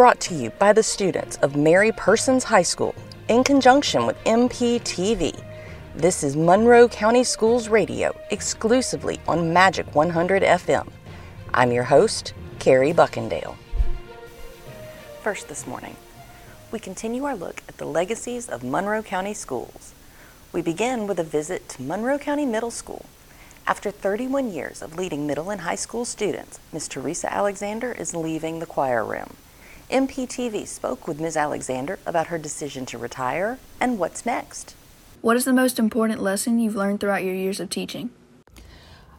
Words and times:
brought 0.00 0.18
to 0.18 0.34
you 0.34 0.48
by 0.52 0.72
the 0.72 0.82
students 0.82 1.36
of 1.42 1.56
Mary 1.56 1.92
Persons 1.92 2.42
High 2.42 2.62
School 2.62 2.94
in 3.28 3.44
conjunction 3.44 4.06
with 4.06 4.16
MPTV. 4.24 5.38
This 5.94 6.24
is 6.24 6.34
Monroe 6.36 6.88
County 6.88 7.22
Schools 7.22 7.68
Radio 7.68 8.18
exclusively 8.30 9.20
on 9.28 9.52
Magic 9.52 9.94
100 9.94 10.42
FM. 10.42 10.88
I'm 11.52 11.70
your 11.70 11.84
host, 11.84 12.32
Carrie 12.58 12.94
Buckendale. 12.94 13.56
First 15.22 15.48
this 15.48 15.66
morning, 15.66 15.96
we 16.72 16.78
continue 16.78 17.24
our 17.24 17.36
look 17.36 17.62
at 17.68 17.76
the 17.76 17.84
legacies 17.84 18.48
of 18.48 18.64
Monroe 18.64 19.02
County 19.02 19.34
schools. 19.34 19.92
We 20.50 20.62
begin 20.62 21.08
with 21.08 21.18
a 21.18 21.24
visit 21.24 21.68
to 21.68 21.82
Monroe 21.82 22.16
County 22.16 22.46
Middle 22.46 22.70
School. 22.70 23.04
After 23.66 23.90
31 23.90 24.50
years 24.50 24.80
of 24.80 24.96
leading 24.96 25.26
middle 25.26 25.50
and 25.50 25.60
high 25.60 25.74
school 25.74 26.06
students, 26.06 26.58
Ms. 26.72 26.88
Teresa 26.88 27.30
Alexander 27.30 27.92
is 27.92 28.14
leaving 28.14 28.60
the 28.60 28.64
choir 28.64 29.04
room. 29.04 29.36
MPTV 29.90 30.68
spoke 30.68 31.08
with 31.08 31.20
Ms. 31.20 31.36
Alexander 31.36 31.98
about 32.06 32.28
her 32.28 32.38
decision 32.38 32.86
to 32.86 32.96
retire 32.96 33.58
and 33.80 33.98
what's 33.98 34.24
next. 34.24 34.76
What 35.20 35.36
is 35.36 35.44
the 35.44 35.52
most 35.52 35.80
important 35.80 36.22
lesson 36.22 36.60
you've 36.60 36.76
learned 36.76 37.00
throughout 37.00 37.24
your 37.24 37.34
years 37.34 37.58
of 37.58 37.70
teaching? 37.70 38.10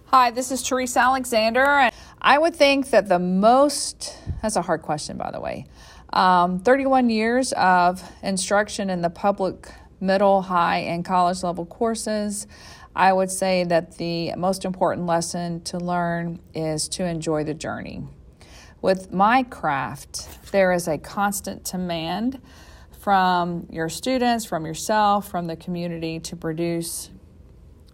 Hi, 0.05 0.31
this 0.31 0.49
is 0.49 0.63
Teresa 0.63 1.01
Alexander. 1.01 1.65
And 1.65 1.93
I 2.21 2.37
would 2.37 2.55
think 2.55 2.89
that 2.91 3.09
the 3.09 3.19
most, 3.19 4.17
that's 4.41 4.55
a 4.55 4.61
hard 4.61 4.81
question, 4.81 5.17
by 5.17 5.29
the 5.31 5.41
way. 5.41 5.65
Um, 6.13 6.59
31 6.59 7.09
years 7.09 7.51
of 7.53 8.01
instruction 8.23 8.89
in 8.89 9.01
the 9.01 9.09
public, 9.09 9.69
middle, 9.99 10.41
high, 10.41 10.79
and 10.79 11.03
college 11.03 11.43
level 11.43 11.65
courses. 11.65 12.47
I 12.95 13.11
would 13.11 13.29
say 13.29 13.65
that 13.65 13.97
the 13.97 14.35
most 14.35 14.63
important 14.63 15.05
lesson 15.05 15.61
to 15.63 15.77
learn 15.77 16.39
is 16.53 16.87
to 16.89 17.03
enjoy 17.03 17.43
the 17.43 17.53
journey. 17.53 18.03
With 18.81 19.13
my 19.13 19.43
craft, 19.43 20.27
there 20.51 20.73
is 20.73 20.87
a 20.87 20.97
constant 20.97 21.63
demand 21.63 22.41
from 22.99 23.67
your 23.69 23.89
students, 23.89 24.43
from 24.43 24.65
yourself, 24.65 25.29
from 25.29 25.45
the 25.45 25.55
community 25.55 26.19
to 26.21 26.35
produce 26.35 27.11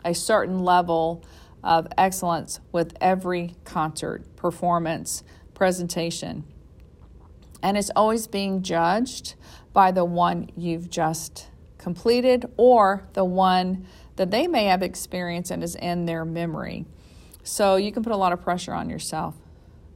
a 0.06 0.14
certain 0.14 0.60
level 0.60 1.26
of 1.62 1.88
excellence 1.98 2.62
with 2.72 2.96
every 3.02 3.56
concert, 3.66 4.24
performance, 4.38 5.24
presentation. 5.54 6.46
And 7.62 7.78
it's 7.78 7.92
always 7.94 8.28
being 8.28 8.64
judged 8.64 9.36
by 9.74 9.92
the 9.92 10.06
one 10.06 10.50
you've 10.56 10.90
just 10.90 11.48
completed 11.78 12.46
or 12.56 13.06
the 13.12 13.26
one 13.26 13.86
that 14.16 14.32
they 14.32 14.48
may 14.48 14.66
have 14.66 14.82
experienced 14.82 15.52
and 15.52 15.66
is 15.66 15.76
in 15.76 16.06
their 16.06 16.24
memory. 16.24 16.86
So 17.44 17.76
you 17.76 17.92
can 17.92 18.04
put 18.04 18.14
a 18.14 18.18
lot 18.18 18.32
of 18.32 18.42
pressure 18.42 18.74
on 18.74 18.90
yourself 18.90 19.36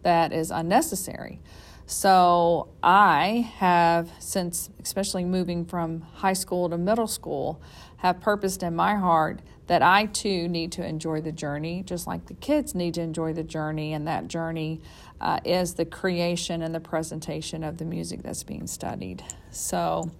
that 0.03 0.33
is 0.33 0.51
unnecessary. 0.51 1.39
So 1.85 2.69
I 2.81 3.51
have, 3.57 4.11
since 4.19 4.69
especially 4.81 5.25
moving 5.25 5.65
from 5.65 6.01
high 6.01 6.33
school 6.33 6.69
to 6.69 6.77
middle 6.77 7.07
school, 7.07 7.61
have 7.97 8.21
purposed 8.21 8.63
in 8.63 8.75
my 8.75 8.95
heart 8.95 9.41
that 9.67 9.81
I 9.81 10.05
too 10.05 10.47
need 10.47 10.71
to 10.73 10.85
enjoy 10.85 11.21
the 11.21 11.31
journey, 11.31 11.83
just 11.83 12.07
like 12.07 12.27
the 12.27 12.33
kids 12.33 12.73
need 12.73 12.93
to 12.95 13.01
enjoy 13.01 13.33
the 13.33 13.43
journey. 13.43 13.93
And 13.93 14.07
that 14.07 14.27
journey 14.27 14.81
uh, 15.19 15.39
is 15.43 15.73
the 15.73 15.85
creation 15.85 16.61
and 16.61 16.73
the 16.73 16.79
presentation 16.79 17.63
of 17.63 17.77
the 17.77 17.85
music 17.85 18.23
that's 18.23 18.43
being 18.43 18.67
studied. 18.67 19.23
So 19.51 20.11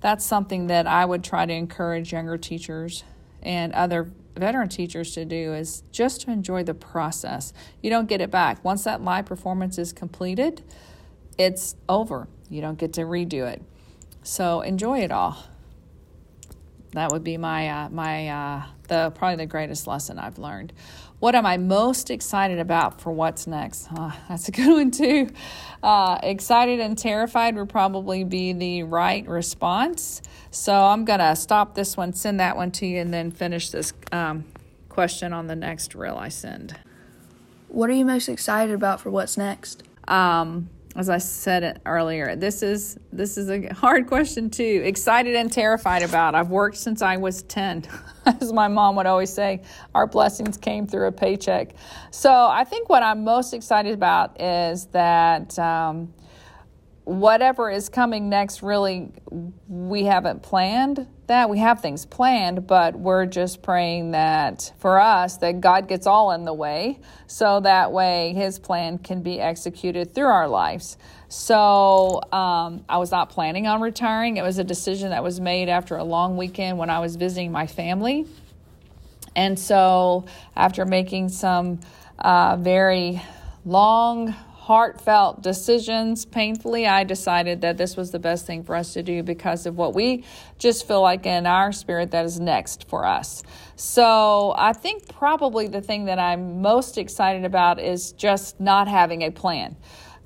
that's 0.00 0.24
something 0.24 0.68
that 0.68 0.86
I 0.86 1.04
would 1.04 1.24
try 1.24 1.46
to 1.46 1.52
encourage 1.52 2.12
younger 2.12 2.38
teachers 2.38 3.04
and 3.42 3.72
other 3.72 4.10
veteran 4.38 4.68
teachers 4.68 5.12
to 5.14 5.24
do 5.24 5.54
is 5.54 5.82
just 5.92 6.22
to 6.22 6.30
enjoy 6.30 6.62
the 6.64 6.74
process. 6.74 7.52
You 7.82 7.90
don't 7.90 8.08
get 8.08 8.20
it 8.20 8.30
back. 8.30 8.64
Once 8.64 8.84
that 8.84 9.02
live 9.02 9.26
performance 9.26 9.78
is 9.78 9.92
completed, 9.92 10.62
it's 11.36 11.76
over. 11.88 12.28
You 12.48 12.60
don't 12.60 12.78
get 12.78 12.94
to 12.94 13.02
redo 13.02 13.50
it. 13.50 13.62
So 14.22 14.60
enjoy 14.60 15.00
it 15.00 15.12
all. 15.12 15.36
That 16.92 17.12
would 17.12 17.22
be 17.22 17.36
my 17.36 17.68
uh, 17.68 17.88
my 17.90 18.28
uh, 18.28 18.62
the 18.88 19.10
probably 19.14 19.36
the 19.36 19.46
greatest 19.46 19.86
lesson 19.86 20.18
I've 20.18 20.38
learned. 20.38 20.72
What 21.20 21.34
am 21.34 21.46
I 21.46 21.56
most 21.56 22.10
excited 22.10 22.60
about 22.60 23.00
for 23.00 23.10
what's 23.10 23.48
next? 23.48 23.88
Uh, 23.90 24.12
that's 24.28 24.48
a 24.48 24.52
good 24.52 24.72
one 24.72 24.92
too. 24.92 25.30
Uh, 25.82 26.18
excited 26.22 26.78
and 26.78 26.96
terrified 26.96 27.56
would 27.56 27.68
probably 27.68 28.22
be 28.22 28.52
the 28.52 28.84
right 28.84 29.26
response. 29.26 30.22
So 30.52 30.72
I'm 30.72 31.04
gonna 31.04 31.34
stop 31.34 31.74
this 31.74 31.96
one, 31.96 32.12
send 32.12 32.38
that 32.38 32.56
one 32.56 32.70
to 32.72 32.86
you, 32.86 32.98
and 33.00 33.12
then 33.12 33.32
finish 33.32 33.70
this 33.70 33.92
um, 34.12 34.44
question 34.88 35.32
on 35.32 35.48
the 35.48 35.56
next 35.56 35.96
reel 35.96 36.16
I 36.16 36.28
send. 36.28 36.76
What 37.66 37.90
are 37.90 37.94
you 37.94 38.04
most 38.04 38.28
excited 38.28 38.72
about 38.72 39.00
for 39.00 39.10
what's 39.10 39.36
next? 39.36 39.82
Um, 40.06 40.70
as 40.98 41.08
I 41.08 41.18
said 41.18 41.80
earlier, 41.86 42.34
this 42.34 42.60
is 42.60 42.98
this 43.12 43.38
is 43.38 43.48
a 43.48 43.72
hard 43.72 44.08
question 44.08 44.50
too. 44.50 44.82
Excited 44.84 45.36
and 45.36 45.50
terrified 45.50 46.02
about. 46.02 46.34
I've 46.34 46.50
worked 46.50 46.76
since 46.76 47.02
I 47.02 47.16
was 47.18 47.44
ten, 47.44 47.84
as 48.26 48.52
my 48.52 48.66
mom 48.66 48.96
would 48.96 49.06
always 49.06 49.32
say. 49.32 49.62
Our 49.94 50.08
blessings 50.08 50.56
came 50.56 50.88
through 50.88 51.06
a 51.06 51.12
paycheck. 51.12 51.74
So 52.10 52.32
I 52.32 52.64
think 52.64 52.88
what 52.88 53.04
I'm 53.04 53.22
most 53.22 53.54
excited 53.54 53.94
about 53.94 54.40
is 54.40 54.86
that 54.86 55.56
um, 55.56 56.12
whatever 57.08 57.70
is 57.70 57.88
coming 57.88 58.28
next, 58.28 58.62
really, 58.62 59.10
we 59.66 60.04
haven't 60.04 60.42
planned 60.42 61.06
that. 61.26 61.48
We 61.48 61.58
have 61.58 61.80
things 61.80 62.04
planned, 62.04 62.66
but 62.66 62.98
we're 62.98 63.24
just 63.24 63.62
praying 63.62 64.10
that 64.10 64.74
for 64.78 65.00
us, 65.00 65.38
that 65.38 65.62
God 65.62 65.88
gets 65.88 66.06
all 66.06 66.32
in 66.32 66.44
the 66.44 66.52
way 66.52 67.00
so 67.26 67.60
that 67.60 67.92
way 67.92 68.34
His 68.34 68.58
plan 68.58 68.98
can 68.98 69.22
be 69.22 69.40
executed 69.40 70.14
through 70.14 70.26
our 70.26 70.48
lives. 70.48 70.98
So 71.28 72.20
um, 72.30 72.84
I 72.90 72.98
was 72.98 73.10
not 73.10 73.30
planning 73.30 73.66
on 73.66 73.80
retiring. 73.80 74.36
It 74.36 74.42
was 74.42 74.58
a 74.58 74.64
decision 74.64 75.08
that 75.10 75.22
was 75.22 75.40
made 75.40 75.70
after 75.70 75.96
a 75.96 76.04
long 76.04 76.36
weekend 76.36 76.76
when 76.76 76.90
I 76.90 77.00
was 77.00 77.16
visiting 77.16 77.50
my 77.50 77.66
family. 77.66 78.26
And 79.34 79.58
so 79.58 80.26
after 80.54 80.84
making 80.84 81.30
some 81.30 81.80
uh, 82.18 82.56
very 82.56 83.22
long, 83.64 84.34
heartfelt 84.68 85.40
decisions 85.40 86.26
painfully, 86.26 86.86
I 86.86 87.02
decided 87.02 87.62
that 87.62 87.78
this 87.78 87.96
was 87.96 88.10
the 88.10 88.18
best 88.18 88.44
thing 88.44 88.62
for 88.62 88.74
us 88.74 88.92
to 88.92 89.02
do 89.02 89.22
because 89.22 89.64
of 89.64 89.78
what 89.78 89.94
we 89.94 90.26
just 90.58 90.86
feel 90.86 91.00
like 91.00 91.24
in 91.24 91.46
our 91.46 91.72
spirit 91.72 92.10
that 92.10 92.26
is 92.26 92.38
next 92.38 92.86
for 92.86 93.06
us. 93.06 93.42
So 93.76 94.52
I 94.58 94.74
think 94.74 95.08
probably 95.08 95.68
the 95.68 95.80
thing 95.80 96.04
that 96.04 96.18
I'm 96.18 96.60
most 96.60 96.98
excited 96.98 97.46
about 97.46 97.80
is 97.80 98.12
just 98.12 98.60
not 98.60 98.88
having 98.88 99.22
a 99.22 99.30
plan. 99.30 99.74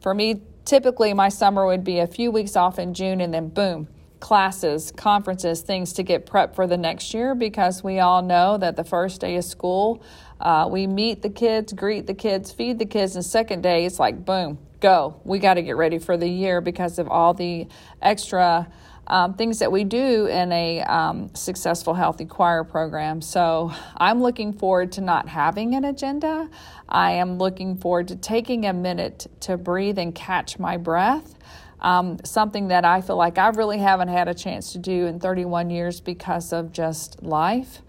For 0.00 0.12
me, 0.12 0.42
typically 0.64 1.14
my 1.14 1.28
summer 1.28 1.64
would 1.64 1.84
be 1.84 2.00
a 2.00 2.09
few 2.09 2.32
weeks 2.32 2.56
off 2.56 2.80
in 2.80 2.94
June 2.94 3.20
and 3.20 3.32
then 3.32 3.48
boom 3.48 3.86
classes, 4.22 4.92
conferences, 4.97 5.62
things 5.62 5.92
to 5.92 6.03
get 6.04 6.26
prepped 6.26 6.54
for 6.54 6.66
the 6.69 6.76
next 6.76 7.12
year 7.12 7.34
because 7.34 7.82
we 7.82 7.98
all 7.98 8.22
know 8.22 8.56
that 8.56 8.76
the 8.76 8.84
first 8.84 9.20
day 9.20 9.34
of 9.36 9.44
school, 9.44 10.00
uh, 10.42 10.69
we 10.70 10.86
meet 10.86 11.22
the 11.22 11.30
kids, 11.30 11.72
greet 11.72 12.06
the 12.06 12.14
kids, 12.14 12.53
feed 12.53 12.78
the 12.78 12.84
kids, 12.84 13.16
and 13.16 13.25
second 13.25 13.62
day 13.62 13.86
it's 13.86 13.98
like 13.98 14.25
boom, 14.25 14.58
go. 14.80 15.20
We 15.25 15.38
got 15.38 15.54
to 15.54 15.62
get 15.62 15.76
ready 15.76 15.98
for 15.98 16.16
the 16.16 16.28
year 16.28 16.60
because 16.60 16.98
of 16.98 17.08
all 17.08 17.32
the 17.32 17.69
extra 18.03 18.69
um, 19.06 19.34
things 19.34 19.60
that 19.60 19.70
we 19.72 19.84
do 19.84 20.26
in 20.26 20.53
a 20.53 20.80
um, 20.82 21.34
successful, 21.34 21.94
healthy 21.94 22.25
choir 22.25 22.64
program. 22.64 23.20
So 23.20 23.72
I'm 23.97 24.20
looking 24.20 24.53
forward 24.53 24.92
to 24.92 25.00
not 25.00 25.28
having 25.28 25.75
an 25.75 25.84
agenda. 25.84 26.50
I 26.88 27.12
am 27.12 27.38
looking 27.38 27.76
forward 27.76 28.09
to 28.09 28.16
taking 28.16 28.66
a 28.66 28.72
minute 28.72 29.26
to 29.41 29.56
breathe 29.56 29.98
and 29.98 30.14
catch 30.14 30.59
my 30.59 30.76
breath 30.76 31.34
um, 31.82 32.19
something 32.24 32.69
that 32.69 32.84
I 32.84 33.00
feel 33.00 33.16
like 33.16 33.38
I 33.38 33.48
really 33.48 33.78
haven't 33.78 34.09
had 34.09 34.28
a 34.28 34.34
chance 34.34 34.72
to 34.72 34.78
do 34.78 35.06
in 35.06 35.19
31 35.20 35.69
years 35.69 36.00
because 36.00 36.53
of 36.53 36.72
just 36.72 37.22
life. 37.22 37.82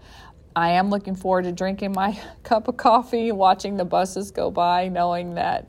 I 0.56 0.70
am 0.70 0.88
looking 0.88 1.16
forward 1.16 1.44
to 1.44 1.52
drinking 1.52 1.92
my 1.92 2.18
cup 2.42 2.68
of 2.68 2.76
coffee, 2.76 3.32
watching 3.32 3.76
the 3.76 3.84
buses 3.84 4.30
go 4.30 4.50
by, 4.50 4.88
knowing 4.88 5.34
that 5.34 5.68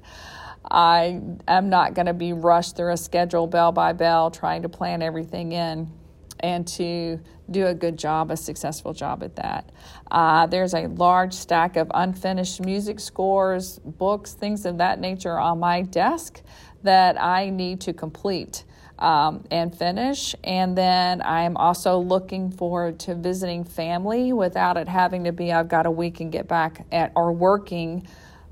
I 0.69 1.22
am 1.47 1.69
not 1.69 1.94
going 1.94 2.07
to 2.07 2.13
be 2.13 2.34
rushed 2.34 2.76
through 2.76 2.93
a 2.93 2.97
schedule 2.97 3.47
bell 3.47 3.72
by 3.72 3.93
bell, 3.93 4.32
trying 4.32 4.64
to 4.64 4.70
plan 4.70 5.02
everything 5.02 5.52
in 5.52 5.91
and 6.40 6.67
to 6.67 7.20
do 7.49 7.67
a 7.67 7.73
good 7.73 7.97
job, 7.97 8.32
a 8.32 8.37
successful 8.37 8.93
job 8.93 9.23
at 9.23 9.35
that. 9.35 9.72
Uh, 10.11 10.46
there's 10.47 10.73
a 10.73 10.88
large 10.88 11.34
stack 11.34 11.76
of 11.76 11.90
unfinished 11.93 12.64
music 12.64 12.99
scores, 12.99 13.79
books, 13.79 14.34
things 14.34 14.66
of 14.66 14.78
that 14.79 14.99
nature 14.99 15.40
on 15.40 15.59
my 15.59 15.81
desk 15.81 16.41
that 16.84 17.22
I 17.22 17.49
need 17.49 17.81
to 17.81 17.93
complete. 17.93 18.64
Um, 18.97 19.44
and 19.52 19.78
finish. 19.78 20.36
And 20.42 20.78
then 20.78 21.22
I'm 21.22 21.58
also 21.58 21.97
looking 21.97 22.50
forward 22.50 22.97
to 23.00 23.14
visiting 23.14 23.66
family 23.66 24.32
without 24.32 24.78
it 24.78 24.88
having 24.88 25.26
to 25.26 25.34
be 25.34 25.52
I've 25.52 25.68
got 25.68 25.86
a 25.86 25.92
week 25.92 26.22
and 26.22 26.32
get 26.32 26.47
back 26.47 26.86
at 26.94 27.12
or 27.14 27.34
working, 27.34 28.08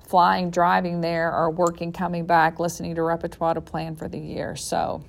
flying, 0.06 0.52
driving 0.52 1.00
there, 1.00 1.34
or 1.34 1.50
working, 1.50 1.94
coming 1.94 2.26
back, 2.26 2.60
listening 2.60 2.96
to 2.96 3.04
repertoire 3.04 3.54
to 3.54 3.62
plan 3.62 3.96
for 3.96 4.10
the 4.10 4.20
year. 4.20 4.58
So 4.58 5.06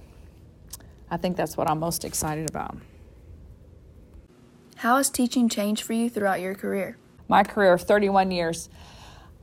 I 1.11 1.17
think 1.17 1.37
that's 1.37 1.57
what 1.57 1.69
I'm 1.69 1.81
most 1.81 2.05
excited 2.05 2.49
about. 2.49 2.77
How 4.77 4.97
has 4.99 5.11
teaching 5.11 5.49
changed 5.49 5.83
for 5.83 5.93
you 5.95 6.11
throughout 6.11 6.41
your 6.41 6.55
career? 6.55 6.97
My 7.29 7.43
career 7.43 7.73
of 7.73 7.83
31 7.83 8.31
years. 8.31 8.69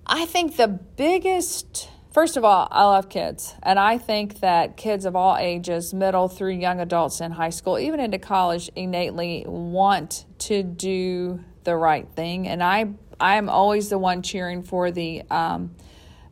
I 0.06 0.26
think 0.26 0.58
the 0.58 0.68
biggest 0.68 1.90
First 2.12 2.36
of 2.36 2.44
all, 2.44 2.68
I 2.70 2.84
love 2.84 3.08
kids. 3.08 3.56
And 3.64 3.80
I 3.80 3.98
think 3.98 4.42
that 4.42 4.76
kids 4.76 5.06
of 5.06 5.16
all 5.16 5.38
ages, 5.38 5.94
middle 5.94 6.28
through 6.28 6.56
young 6.56 6.82
adults 6.82 7.22
in 7.22 7.32
high 7.32 7.52
school, 7.52 7.80
even 7.80 8.02
into 8.02 8.20
college, 8.20 8.70
innately 8.76 9.46
want 9.48 10.26
to 10.40 10.62
do 10.62 11.42
the 11.64 11.76
right 11.76 12.06
thing. 12.14 12.50
And 12.50 12.62
I, 12.62 12.90
I 13.18 13.38
am 13.38 13.48
always 13.48 13.88
the 13.90 13.98
one 13.98 14.24
cheering 14.24 14.62
for 14.62 14.92
the, 14.92 15.24
um, 15.32 15.74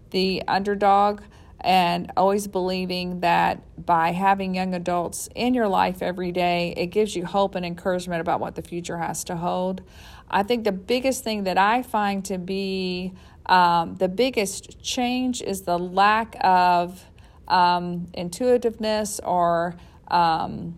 the 0.09 0.43
underdog 0.49 1.21
and 1.61 2.11
always 2.17 2.47
believing 2.47 3.21
that 3.21 3.61
by 3.85 4.11
having 4.11 4.55
young 4.55 4.73
adults 4.73 5.29
in 5.33 5.53
your 5.53 5.67
life 5.67 6.01
every 6.01 6.31
day, 6.33 6.73
it 6.75 6.87
gives 6.87 7.15
you 7.15 7.25
hope 7.25 7.55
and 7.55 7.65
encouragement 7.65 8.19
about 8.21 8.41
what 8.41 8.55
the 8.55 8.61
future 8.61 8.97
has 8.97 9.23
to 9.25 9.35
hold. 9.37 9.81
I 10.29 10.43
think 10.43 10.63
the 10.63 10.71
biggest 10.71 11.23
thing 11.23 11.45
that 11.45 11.57
I 11.57 11.83
find 11.83 12.23
to 12.25 12.37
be 12.37 13.13
um, 13.49 13.95
the 13.95 14.07
biggest 14.07 14.81
change 14.81 15.41
is 15.41 15.63
the 15.63 15.77
lack 15.77 16.35
of 16.41 17.03
um, 17.47 18.05
intuitiveness 18.13 19.19
or, 19.21 19.75
um, 20.07 20.77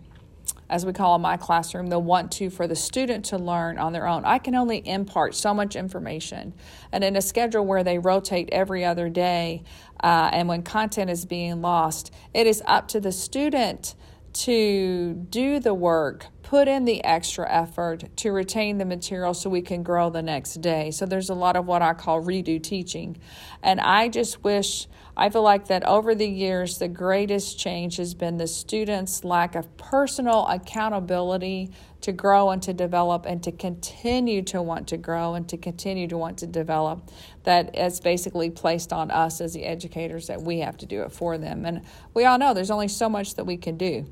as 0.70 0.86
we 0.86 0.94
call 0.94 1.14
in 1.14 1.20
my 1.20 1.36
classroom, 1.36 1.88
the 1.88 1.98
want 1.98 2.32
to 2.32 2.48
for 2.48 2.66
the 2.66 2.74
student 2.74 3.26
to 3.26 3.36
learn 3.36 3.76
on 3.76 3.92
their 3.92 4.06
own. 4.06 4.24
I 4.24 4.38
can 4.38 4.54
only 4.54 4.86
impart 4.88 5.34
so 5.34 5.52
much 5.52 5.76
information. 5.76 6.54
And 6.92 7.04
in 7.04 7.14
a 7.14 7.20
schedule 7.20 7.66
where 7.66 7.84
they 7.84 7.98
rotate 7.98 8.48
every 8.52 8.86
other 8.86 9.10
day 9.10 9.64
uh, 10.02 10.30
and 10.32 10.48
when 10.48 10.62
content 10.62 11.10
is 11.10 11.26
being 11.26 11.60
lost, 11.60 12.10
it 12.32 12.46
is 12.46 12.62
up 12.66 12.88
to 12.88 13.00
the 13.00 13.12
student 13.12 13.94
to 14.32 15.12
do 15.12 15.60
the 15.60 15.74
work, 15.74 16.28
put 16.52 16.68
in 16.68 16.84
the 16.84 17.02
extra 17.02 17.50
effort 17.50 18.04
to 18.14 18.30
retain 18.30 18.76
the 18.76 18.84
material 18.84 19.32
so 19.32 19.48
we 19.48 19.62
can 19.62 19.82
grow 19.82 20.10
the 20.10 20.20
next 20.20 20.60
day. 20.60 20.90
So 20.90 21.06
there's 21.06 21.30
a 21.30 21.34
lot 21.34 21.56
of 21.56 21.64
what 21.64 21.80
I 21.80 21.94
call 21.94 22.22
redo 22.22 22.62
teaching. 22.62 23.16
And 23.62 23.80
I 23.80 24.10
just 24.10 24.44
wish, 24.44 24.86
I 25.16 25.30
feel 25.30 25.40
like 25.40 25.68
that 25.68 25.82
over 25.86 26.14
the 26.14 26.28
years, 26.28 26.76
the 26.76 26.88
greatest 26.88 27.58
change 27.58 27.96
has 27.96 28.12
been 28.12 28.36
the 28.36 28.46
students' 28.46 29.24
lack 29.24 29.54
of 29.54 29.74
personal 29.78 30.46
accountability 30.46 31.70
to 32.02 32.12
grow 32.12 32.50
and 32.50 32.62
to 32.64 32.74
develop 32.74 33.24
and 33.24 33.42
to 33.44 33.50
continue 33.50 34.42
to 34.42 34.60
want 34.60 34.88
to 34.88 34.98
grow 34.98 35.32
and 35.32 35.48
to 35.48 35.56
continue 35.56 36.06
to 36.06 36.18
want 36.18 36.36
to 36.40 36.46
develop. 36.46 37.10
That 37.44 37.70
it's 37.72 37.98
basically 37.98 38.50
placed 38.50 38.92
on 38.92 39.10
us 39.10 39.40
as 39.40 39.54
the 39.54 39.64
educators 39.64 40.26
that 40.26 40.42
we 40.42 40.58
have 40.58 40.76
to 40.76 40.86
do 40.86 41.00
it 41.00 41.12
for 41.12 41.38
them. 41.38 41.64
And 41.64 41.80
we 42.12 42.26
all 42.26 42.36
know 42.36 42.52
there's 42.52 42.70
only 42.70 42.88
so 42.88 43.08
much 43.08 43.36
that 43.36 43.44
we 43.44 43.56
can 43.56 43.78
do. 43.78 44.06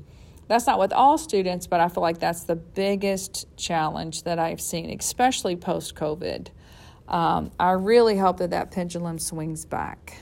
That's 0.51 0.67
not 0.67 0.79
with 0.79 0.91
all 0.91 1.17
students, 1.17 1.65
but 1.65 1.79
I 1.79 1.87
feel 1.87 2.01
like 2.01 2.19
that's 2.19 2.43
the 2.43 2.57
biggest 2.57 3.47
challenge 3.55 4.23
that 4.23 4.37
I've 4.37 4.59
seen, 4.59 4.89
especially 4.99 5.55
post 5.55 5.95
COVID. 5.95 6.49
Um, 7.07 7.51
I 7.57 7.71
really 7.71 8.17
hope 8.17 8.35
that 8.39 8.49
that 8.49 8.69
pendulum 8.69 9.17
swings 9.17 9.63
back. 9.63 10.17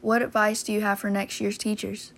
What 0.00 0.22
advice 0.22 0.64
do 0.64 0.72
you 0.72 0.80
have 0.80 0.98
for 0.98 1.08
next 1.08 1.40
year's 1.40 1.56
teachers? 1.56 2.12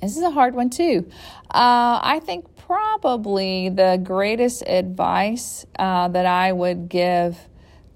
This 0.00 0.16
is 0.16 0.22
a 0.22 0.30
hard 0.30 0.54
one, 0.54 0.70
too. 0.70 1.10
Uh, 1.50 2.00
I 2.02 2.22
think 2.24 2.56
probably 2.56 3.68
the 3.68 4.00
greatest 4.02 4.62
advice 4.66 5.66
uh, 5.78 6.08
that 6.08 6.24
I 6.24 6.52
would 6.52 6.88
give 6.88 7.36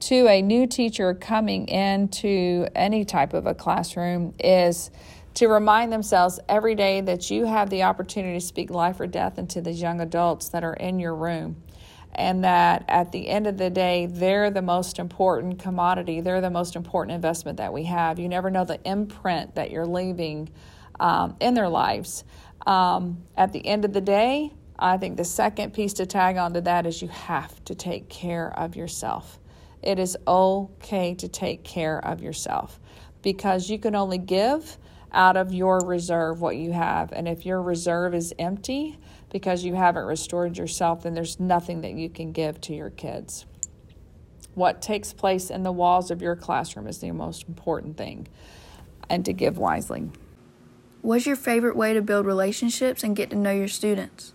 to 0.00 0.28
a 0.28 0.42
new 0.42 0.66
teacher 0.66 1.14
coming 1.14 1.66
into 1.68 2.66
any 2.74 3.06
type 3.06 3.32
of 3.32 3.46
a 3.46 3.54
classroom 3.54 4.34
is 4.38 4.90
to 5.36 5.48
remind 5.48 5.92
themselves 5.92 6.40
every 6.48 6.74
day 6.74 7.02
that 7.02 7.30
you 7.30 7.44
have 7.44 7.68
the 7.68 7.82
opportunity 7.82 8.38
to 8.38 8.44
speak 8.44 8.70
life 8.70 8.98
or 8.98 9.06
death 9.06 9.38
into 9.38 9.60
these 9.60 9.82
young 9.82 10.00
adults 10.00 10.48
that 10.48 10.64
are 10.64 10.72
in 10.72 10.98
your 10.98 11.14
room. 11.14 11.62
And 12.14 12.44
that 12.44 12.86
at 12.88 13.12
the 13.12 13.28
end 13.28 13.46
of 13.46 13.58
the 13.58 13.68
day, 13.68 14.06
they're 14.06 14.50
the 14.50 14.62
most 14.62 14.98
important 14.98 15.58
commodity. 15.58 16.22
They're 16.22 16.40
the 16.40 16.48
most 16.48 16.74
important 16.74 17.14
investment 17.14 17.58
that 17.58 17.74
we 17.74 17.84
have. 17.84 18.18
You 18.18 18.30
never 18.30 18.50
know 18.50 18.64
the 18.64 18.80
imprint 18.88 19.56
that 19.56 19.70
you're 19.70 19.86
leaving 19.86 20.48
um, 20.98 21.36
in 21.38 21.52
their 21.52 21.68
lives. 21.68 22.24
Um, 22.66 23.22
at 23.36 23.52
the 23.52 23.64
end 23.66 23.84
of 23.84 23.92
the 23.92 24.00
day, 24.00 24.54
I 24.78 24.96
think 24.96 25.18
the 25.18 25.24
second 25.24 25.74
piece 25.74 25.92
to 25.94 26.06
tag 26.06 26.38
onto 26.38 26.62
that 26.62 26.86
is 26.86 27.02
you 27.02 27.08
have 27.08 27.62
to 27.66 27.74
take 27.74 28.08
care 28.08 28.58
of 28.58 28.74
yourself. 28.74 29.38
It 29.82 29.98
is 29.98 30.16
okay 30.26 31.14
to 31.16 31.28
take 31.28 31.62
care 31.62 32.02
of 32.02 32.22
yourself 32.22 32.80
because 33.20 33.68
you 33.68 33.78
can 33.78 33.94
only 33.94 34.18
give 34.18 34.78
out 35.16 35.36
of 35.36 35.52
your 35.52 35.80
reserve 35.80 36.40
what 36.40 36.56
you 36.56 36.72
have. 36.72 37.10
And 37.10 37.26
if 37.26 37.44
your 37.44 37.60
reserve 37.60 38.14
is 38.14 38.32
empty 38.38 38.98
because 39.32 39.64
you 39.64 39.74
haven't 39.74 40.04
restored 40.04 40.58
yourself, 40.58 41.02
then 41.02 41.14
there's 41.14 41.40
nothing 41.40 41.80
that 41.80 41.94
you 41.94 42.08
can 42.08 42.30
give 42.30 42.60
to 42.60 42.74
your 42.74 42.90
kids. 42.90 43.46
What 44.54 44.80
takes 44.80 45.12
place 45.12 45.50
in 45.50 45.64
the 45.64 45.72
walls 45.72 46.10
of 46.10 46.22
your 46.22 46.36
classroom 46.36 46.86
is 46.86 46.98
the 46.98 47.10
most 47.10 47.48
important 47.48 47.96
thing, 47.96 48.28
and 49.08 49.24
to 49.24 49.32
give 49.32 49.58
wisely. 49.58 50.10
What's 51.02 51.26
your 51.26 51.36
favorite 51.36 51.76
way 51.76 51.94
to 51.94 52.02
build 52.02 52.26
relationships 52.26 53.02
and 53.02 53.16
get 53.16 53.30
to 53.30 53.36
know 53.36 53.52
your 53.52 53.68
students? 53.68 54.32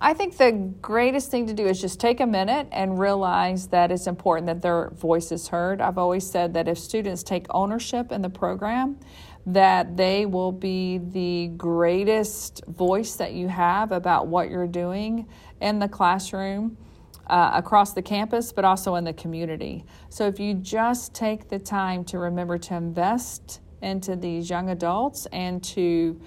I 0.00 0.14
think 0.14 0.36
the 0.36 0.52
greatest 0.80 1.30
thing 1.30 1.46
to 1.48 1.54
do 1.54 1.66
is 1.66 1.80
just 1.80 1.98
take 1.98 2.20
a 2.20 2.26
minute 2.26 2.68
and 2.70 2.98
realize 2.98 3.66
that 3.68 3.90
it's 3.90 4.06
important 4.06 4.46
that 4.46 4.62
their 4.62 4.90
voice 4.90 5.32
is 5.32 5.48
heard. 5.48 5.80
I've 5.80 5.98
always 5.98 6.28
said 6.28 6.54
that 6.54 6.68
if 6.68 6.78
students 6.78 7.24
take 7.24 7.46
ownership 7.50 8.12
in 8.12 8.22
the 8.22 8.30
program, 8.30 8.98
that 9.46 9.96
they 9.96 10.24
will 10.24 10.52
be 10.52 10.98
the 10.98 11.48
greatest 11.56 12.64
voice 12.66 13.16
that 13.16 13.32
you 13.32 13.48
have 13.48 13.90
about 13.90 14.28
what 14.28 14.50
you're 14.50 14.68
doing 14.68 15.26
in 15.60 15.78
the 15.78 15.88
classroom. 15.88 16.76
Uh, 17.26 17.50
across 17.52 17.92
the 17.92 18.00
campus, 18.00 18.52
but 18.52 18.64
also 18.64 18.94
in 18.94 19.04
the 19.04 19.12
community. 19.12 19.84
So, 20.08 20.26
if 20.26 20.40
you 20.40 20.54
just 20.54 21.12
take 21.12 21.50
the 21.50 21.58
time 21.58 22.02
to 22.04 22.18
remember 22.18 22.56
to 22.56 22.74
invest 22.74 23.60
into 23.82 24.16
these 24.16 24.48
young 24.48 24.70
adults 24.70 25.26
and 25.30 25.62
to 25.64 26.18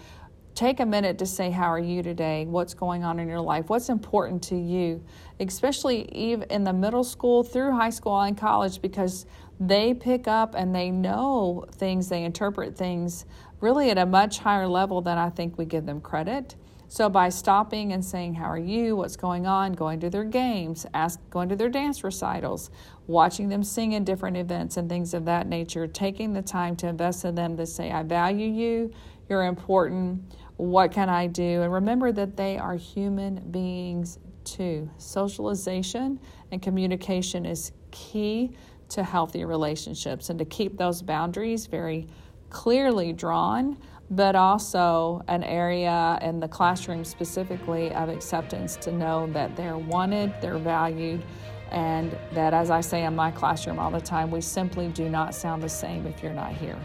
take 0.55 0.79
a 0.79 0.85
minute 0.85 1.17
to 1.19 1.25
say, 1.25 1.51
How 1.51 1.71
are 1.71 1.79
you 1.79 2.03
today? 2.03 2.45
What's 2.45 2.73
going 2.73 3.03
on 3.03 3.19
in 3.19 3.27
your 3.27 3.41
life? 3.41 3.69
What's 3.69 3.89
important 3.89 4.43
to 4.43 4.55
you? 4.55 5.03
Especially 5.39 6.09
even 6.13 6.49
in 6.49 6.63
the 6.63 6.73
middle 6.73 7.03
school, 7.03 7.43
through 7.43 7.71
high 7.71 7.89
school, 7.89 8.19
and 8.21 8.37
college, 8.37 8.81
because 8.81 9.25
they 9.59 9.93
pick 9.93 10.27
up 10.27 10.55
and 10.55 10.73
they 10.73 10.91
know 10.91 11.65
things, 11.73 12.09
they 12.09 12.23
interpret 12.23 12.75
things 12.75 13.25
really 13.59 13.89
at 13.91 13.97
a 13.97 14.05
much 14.05 14.39
higher 14.39 14.67
level 14.67 15.01
than 15.01 15.17
I 15.17 15.29
think 15.29 15.57
we 15.57 15.65
give 15.65 15.85
them 15.85 16.01
credit. 16.01 16.55
So 16.87 17.07
by 17.07 17.29
stopping 17.29 17.93
and 17.93 18.03
saying, 18.03 18.33
How 18.33 18.45
are 18.45 18.59
you? 18.59 18.97
What's 18.97 19.15
going 19.15 19.47
on? 19.47 19.73
Going 19.73 20.01
to 20.01 20.09
their 20.09 20.25
games, 20.25 20.85
ask, 20.93 21.19
going 21.29 21.47
to 21.49 21.55
their 21.55 21.69
dance 21.69 22.03
recitals, 22.03 22.69
watching 23.07 23.49
them 23.49 23.63
sing 23.63 23.93
in 23.93 24.03
different 24.03 24.37
events 24.37 24.77
and 24.77 24.87
things 24.89 25.13
of 25.13 25.25
that 25.25 25.47
nature, 25.47 25.87
taking 25.87 26.33
the 26.33 26.41
time 26.41 26.75
to 26.77 26.87
invest 26.87 27.25
in 27.25 27.35
them 27.35 27.57
to 27.57 27.65
say, 27.65 27.91
I 27.91 28.03
value 28.03 28.47
you, 28.47 28.91
you're 29.29 29.45
important, 29.45 30.21
what 30.57 30.91
can 30.91 31.09
I 31.09 31.27
do? 31.27 31.61
And 31.61 31.73
remember 31.73 32.11
that 32.11 32.37
they 32.37 32.57
are 32.57 32.75
human 32.75 33.51
beings 33.51 34.19
too. 34.43 34.89
Socialization 34.97 36.19
and 36.51 36.61
communication 36.61 37.45
is 37.45 37.71
key 37.91 38.55
to 38.89 39.03
healthy 39.03 39.45
relationships 39.45 40.29
and 40.29 40.37
to 40.37 40.45
keep 40.45 40.77
those 40.77 41.01
boundaries 41.01 41.65
very 41.65 42.07
clearly 42.49 43.13
drawn, 43.13 43.77
but 44.09 44.35
also 44.35 45.23
an 45.29 45.43
area 45.43 46.19
in 46.21 46.39
the 46.39 46.47
classroom 46.47 47.05
specifically 47.05 47.93
of 47.93 48.09
acceptance 48.09 48.75
to 48.75 48.91
know 48.91 49.27
that 49.31 49.55
they're 49.55 49.77
wanted, 49.77 50.33
they're 50.41 50.57
valued, 50.57 51.23
and 51.71 52.15
that, 52.33 52.53
as 52.53 52.69
I 52.69 52.81
say 52.81 53.05
in 53.05 53.15
my 53.15 53.31
classroom 53.31 53.79
all 53.79 53.91
the 53.91 54.01
time, 54.01 54.29
we 54.29 54.41
simply 54.41 54.89
do 54.89 55.09
not 55.09 55.33
sound 55.33 55.63
the 55.63 55.69
same 55.69 56.05
if 56.05 56.21
you're 56.21 56.33
not 56.33 56.53
here. 56.53 56.77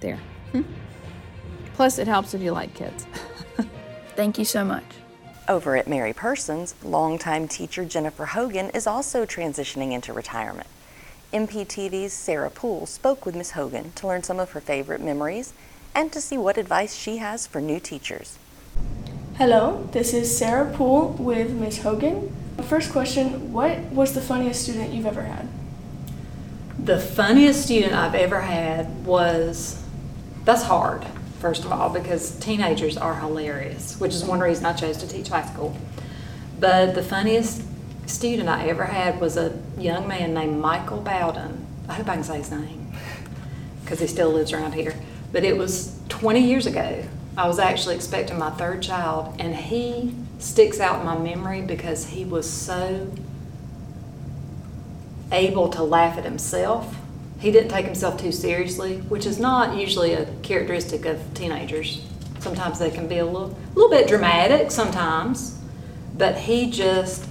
There. 0.00 0.18
Hmm? 0.52 0.62
Plus, 1.74 1.98
it 1.98 2.08
helps 2.08 2.34
if 2.34 2.40
you 2.40 2.52
like 2.52 2.74
kids. 2.74 3.06
Thank 4.16 4.38
you 4.38 4.44
so 4.44 4.64
much. 4.64 4.84
Over 5.46 5.76
at 5.76 5.86
Mary 5.86 6.14
Persons, 6.14 6.74
longtime 6.82 7.48
teacher 7.48 7.84
Jennifer 7.84 8.26
Hogan 8.26 8.70
is 8.70 8.86
also 8.86 9.26
transitioning 9.26 9.92
into 9.92 10.12
retirement. 10.12 10.68
MPTV's 11.34 12.12
Sarah 12.12 12.48
Poole 12.48 12.86
spoke 12.86 13.26
with 13.26 13.34
Ms. 13.34 13.50
Hogan 13.50 13.92
to 13.96 14.06
learn 14.06 14.22
some 14.22 14.40
of 14.40 14.52
her 14.52 14.60
favorite 14.60 15.02
memories 15.02 15.52
and 15.94 16.12
to 16.12 16.20
see 16.20 16.38
what 16.38 16.56
advice 16.56 16.94
she 16.94 17.18
has 17.18 17.46
for 17.46 17.60
new 17.60 17.78
teachers. 17.78 18.38
Hello, 19.36 19.88
this 19.92 20.14
is 20.14 20.36
Sarah 20.36 20.72
Poole 20.72 21.08
with 21.18 21.50
Ms. 21.50 21.82
Hogan. 21.82 22.34
First 22.62 22.92
question 22.92 23.52
What 23.52 23.78
was 23.90 24.14
the 24.14 24.20
funniest 24.20 24.62
student 24.62 24.92
you've 24.92 25.06
ever 25.06 25.22
had? 25.22 25.48
The 26.78 26.98
funniest 26.98 27.64
student 27.64 27.94
I've 27.94 28.14
ever 28.14 28.40
had 28.40 29.04
was 29.04 29.82
that's 30.44 30.62
hard 30.64 31.04
first 31.44 31.62
of 31.66 31.72
all, 31.72 31.90
because 31.90 32.30
teenagers 32.38 32.96
are 32.96 33.16
hilarious, 33.16 34.00
which 34.00 34.14
is 34.14 34.24
one 34.24 34.40
reason 34.40 34.64
I 34.64 34.72
chose 34.72 34.96
to 34.96 35.06
teach 35.06 35.28
high 35.28 35.44
school. 35.44 35.76
But 36.58 36.94
the 36.94 37.02
funniest 37.02 37.62
student 38.06 38.48
I 38.48 38.66
ever 38.68 38.86
had 38.86 39.20
was 39.20 39.36
a 39.36 39.60
young 39.76 40.08
man 40.08 40.32
named 40.32 40.58
Michael 40.58 41.02
Bowden. 41.02 41.66
I 41.86 41.92
hope 41.92 42.08
I 42.08 42.14
can 42.14 42.24
say 42.24 42.38
his 42.38 42.50
name 42.50 42.92
because 43.82 44.00
he 44.00 44.06
still 44.06 44.30
lives 44.30 44.54
around 44.54 44.72
here. 44.72 44.94
But 45.32 45.44
it 45.44 45.58
was 45.58 46.00
20 46.08 46.40
years 46.40 46.64
ago. 46.64 47.04
I 47.36 47.48
was 47.48 47.58
actually 47.58 47.96
expecting 47.96 48.38
my 48.38 48.50
third 48.50 48.82
child, 48.82 49.34
and 49.40 49.56
he 49.56 50.14
sticks 50.38 50.78
out 50.80 51.00
in 51.00 51.06
my 51.06 51.18
memory 51.18 51.62
because 51.62 52.06
he 52.06 52.24
was 52.24 52.48
so 52.48 53.10
able 55.32 55.68
to 55.70 55.82
laugh 55.82 56.16
at 56.16 56.24
himself 56.24 56.96
He 57.44 57.50
didn't 57.50 57.70
take 57.70 57.84
himself 57.84 58.18
too 58.18 58.32
seriously, 58.32 58.98
which 59.10 59.26
is 59.26 59.38
not 59.38 59.76
usually 59.76 60.14
a 60.14 60.26
characteristic 60.42 61.04
of 61.04 61.20
teenagers. 61.34 62.02
Sometimes 62.38 62.78
they 62.78 62.90
can 62.90 63.06
be 63.06 63.18
a 63.18 63.24
little, 63.26 63.50
a 63.50 63.74
little 63.74 63.90
bit 63.90 64.08
dramatic 64.08 64.70
sometimes, 64.70 65.58
but 66.16 66.38
he 66.38 66.70
just 66.70 67.26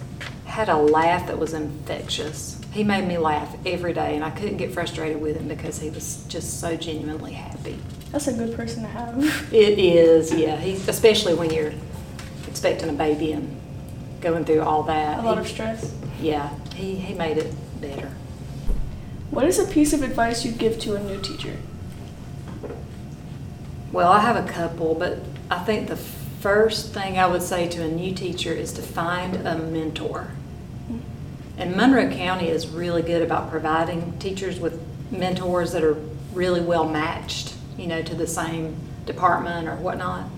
had 0.45 0.69
a 0.69 0.77
laugh 0.77 1.25
that 1.27 1.39
was 1.39 1.53
infectious. 1.53 2.59
He 2.71 2.83
made 2.83 3.07
me 3.07 3.17
laugh 3.17 3.55
every 3.65 3.93
day, 3.93 4.15
and 4.15 4.23
I 4.23 4.29
couldn't 4.31 4.57
get 4.57 4.71
frustrated 4.71 5.19
with 5.19 5.35
him 5.35 5.47
because 5.47 5.79
he 5.79 5.89
was 5.89 6.23
just 6.27 6.59
so 6.59 6.75
genuinely 6.75 7.33
happy. 7.33 7.79
That's 8.13 8.27
a 8.27 8.33
good 8.33 8.55
person 8.55 8.83
to 8.83 8.89
have. 8.89 9.51
It 9.51 9.79
is, 9.79 10.31
yeah. 10.33 10.55
He, 10.55 10.73
especially 10.87 11.33
when 11.33 11.49
you're 11.49 11.73
expecting 12.47 12.87
a 12.89 12.93
baby 12.93 13.33
and 13.33 13.59
going 14.21 14.45
through 14.45 14.61
all 14.61 14.83
that. 14.83 15.19
A 15.19 15.21
lot 15.23 15.37
He- 15.37 15.41
of 15.41 15.47
stress. 15.47 15.93
Yeah, 16.21 16.49
he, 16.75 16.95
he 16.95 17.15
made 17.15 17.37
it 17.39 17.53
better. 17.81 18.11
What 19.31 19.45
is 19.45 19.57
a 19.57 19.65
piece 19.65 19.93
of 19.93 20.03
advice 20.03 20.45
you'd 20.45 20.59
give 20.59 20.79
to 20.81 20.95
a 20.95 21.03
new 21.03 21.19
teacher? 21.19 21.57
Well, 23.91 24.11
I 24.11 24.19
have 24.19 24.37
a 24.37 24.47
couple, 24.47 24.93
but 24.93 25.19
I 25.49 25.59
think 25.59 25.87
the 25.87 25.95
first 25.97 26.93
thing 26.93 27.17
I 27.17 27.25
would 27.25 27.41
say 27.41 27.67
to 27.69 27.83
a 27.83 27.87
new 27.87 28.13
teacher 28.13 28.53
is 28.53 28.71
to 28.73 28.83
find 28.83 29.35
a 29.37 29.57
mentor. 29.57 30.27
Mm-hmm. 30.87 30.99
And 31.57 31.75
Monroe 31.75 32.11
County 32.11 32.47
is 32.47 32.67
really 32.67 33.01
good 33.01 33.23
about 33.23 33.49
providing 33.49 34.17
teachers 34.19 34.59
with 34.59 34.79
mentors 35.09 35.71
that 35.71 35.83
are 35.83 35.97
really 36.33 36.61
well 36.61 36.87
matched, 36.87 37.52
you 37.83 37.89
know, 37.89 38.01
to 38.01 38.15
the 38.15 38.25
same 38.25 38.77
department 39.05 39.67
or 39.67 39.75
whatnot. 39.75 40.29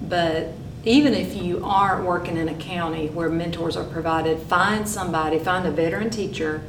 But 0.00 0.48
even 0.84 1.14
if 1.14 1.36
you 1.36 1.64
aren't 1.64 2.04
working 2.04 2.36
in 2.36 2.48
a 2.48 2.54
county 2.54 3.06
where 3.06 3.28
mentors 3.28 3.76
are 3.76 3.84
provided, 3.84 4.40
find 4.40 4.88
somebody, 4.88 5.38
find 5.38 5.64
a 5.64 5.70
veteran 5.70 6.10
teacher 6.10 6.60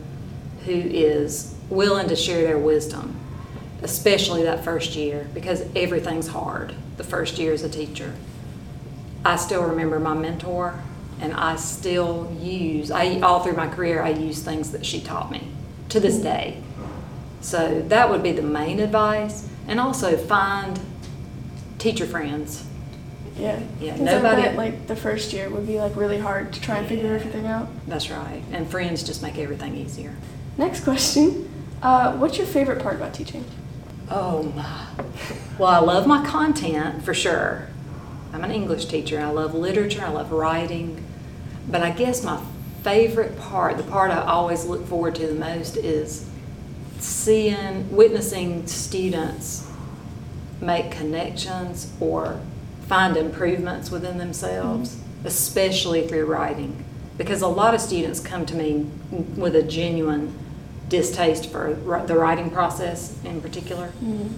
who 0.65 0.71
is 0.71 1.55
willing 1.67 2.07
to 2.09 2.15
share 2.15 2.43
their 2.43 2.59
wisdom, 2.59 3.19
especially 3.81 4.43
that 4.43 4.63
first 4.63 4.95
year, 4.95 5.27
because 5.33 5.63
everything's 5.75 6.27
hard 6.27 6.75
the 6.97 7.03
first 7.03 7.39
year 7.39 7.51
as 7.51 7.63
a 7.63 7.69
teacher. 7.69 8.13
I 9.25 9.35
still 9.37 9.63
remember 9.63 9.99
my 9.99 10.13
mentor, 10.13 10.79
and 11.21 11.33
I 11.33 11.55
still 11.55 12.31
use, 12.39 12.91
I, 12.91 13.19
all 13.21 13.39
through 13.39 13.55
my 13.55 13.67
career, 13.67 14.03
I 14.03 14.09
use 14.09 14.43
things 14.43 14.71
that 14.73 14.85
she 14.85 15.01
taught 15.01 15.31
me 15.31 15.47
to 15.89 15.99
this 15.99 16.19
day. 16.19 16.61
So 17.41 17.81
that 17.87 18.11
would 18.11 18.21
be 18.21 18.31
the 18.31 18.43
main 18.43 18.79
advice. 18.79 19.49
And 19.67 19.79
also 19.79 20.17
find 20.17 20.79
teacher 21.79 22.05
friends. 22.05 22.65
Yeah. 23.37 23.59
Yeah. 23.79 23.95
Nobody- 23.97 24.41
bet, 24.43 24.55
like 24.55 24.87
the 24.87 24.95
first 24.95 25.33
year 25.33 25.49
would 25.49 25.65
be 25.65 25.79
like 25.79 25.95
really 25.95 26.19
hard 26.19 26.53
to 26.53 26.61
try 26.61 26.77
and 26.77 26.87
figure 26.87 27.13
everything 27.15 27.47
out. 27.47 27.67
That's 27.87 28.09
right. 28.09 28.41
And 28.51 28.69
friends 28.69 29.03
just 29.03 29.21
make 29.21 29.37
everything 29.37 29.75
easier. 29.75 30.13
Next 30.57 30.83
question. 30.83 31.49
Uh, 31.81 32.13
what's 32.17 32.37
your 32.37 32.47
favorite 32.47 32.81
part 32.81 32.95
about 32.95 33.13
teaching? 33.13 33.43
Oh 34.09 34.43
my. 34.55 34.85
Well, 35.57 35.69
I 35.69 35.79
love 35.79 36.05
my 36.07 36.25
content 36.25 37.03
for 37.03 37.13
sure. 37.13 37.67
I'm 38.31 38.43
an 38.43 38.51
English 38.51 38.85
teacher. 38.85 39.19
I 39.19 39.29
love 39.29 39.53
literature. 39.53 40.03
I 40.03 40.09
love 40.09 40.31
writing. 40.31 41.03
But 41.69 41.81
I 41.81 41.91
guess 41.91 42.23
my 42.23 42.41
favorite 42.83 43.37
part, 43.39 43.77
the 43.77 43.83
part 43.83 44.11
I 44.11 44.21
always 44.23 44.65
look 44.65 44.85
forward 44.87 45.15
to 45.15 45.27
the 45.27 45.33
most, 45.35 45.77
is 45.77 46.29
seeing, 47.03 47.95
witnessing 47.95 48.65
students 48.65 49.69
make 50.61 50.91
connections 50.91 51.91
or 51.99 52.39
find 52.87 53.17
improvements 53.17 53.91
within 53.91 54.17
themselves, 54.17 54.95
mm-hmm. 54.95 55.27
especially 55.27 56.07
through 56.07 56.25
writing. 56.25 56.83
Because 57.17 57.41
a 57.41 57.47
lot 57.47 57.75
of 57.75 57.81
students 57.81 58.19
come 58.19 58.45
to 58.45 58.55
me 58.55 58.89
with 59.35 59.55
a 59.55 59.63
genuine 59.63 60.33
distaste 60.89 61.49
for 61.51 61.73
the 62.07 62.15
writing 62.15 62.49
process 62.49 63.21
in 63.23 63.41
particular. 63.41 63.87
Mm-hmm. 63.87 64.35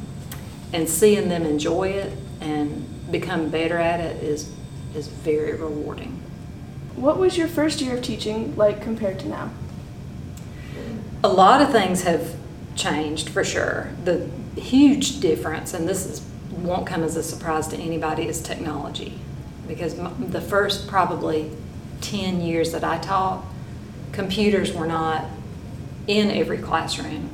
And 0.74 0.90
seeing 0.90 1.30
them 1.30 1.44
enjoy 1.46 1.90
it 1.90 2.18
and 2.42 3.12
become 3.12 3.50
better 3.50 3.78
at 3.78 4.00
it 4.00 4.24
is, 4.24 4.52
is 4.96 5.08
very 5.08 5.54
rewarding. 5.54 6.22
What 6.96 7.18
was 7.18 7.38
your 7.38 7.48
first 7.48 7.82
year 7.82 7.98
of 7.98 8.04
teaching 8.04 8.56
like 8.56 8.82
compared 8.82 9.20
to 9.20 9.28
now? 9.28 9.52
A 11.24 11.30
lot 11.30 11.62
of 11.62 11.72
things 11.72 12.04
have 12.04 12.35
changed 12.76 13.30
for 13.30 13.44
sure. 13.44 13.90
The 14.04 14.30
huge 14.56 15.20
difference, 15.20 15.74
and 15.74 15.88
this 15.88 16.06
is, 16.06 16.26
won't 16.52 16.88
come 16.88 17.04
as 17.04 17.16
a 17.16 17.24
surprise 17.24 17.68
to 17.70 17.78
anybody, 17.78 18.28
is 18.28 18.42
technology. 18.42 19.20
Because 19.68 19.96
the 19.96 20.42
first 20.42 20.88
probably 20.88 21.52
10 22.02 22.42
years 22.42 22.72
that 22.72 22.84
I 22.84 22.98
taught, 23.00 23.44
computers 24.12 24.74
were 24.74 24.88
not 24.88 25.26
in 26.08 26.30
every 26.32 26.58
classroom. 26.58 27.30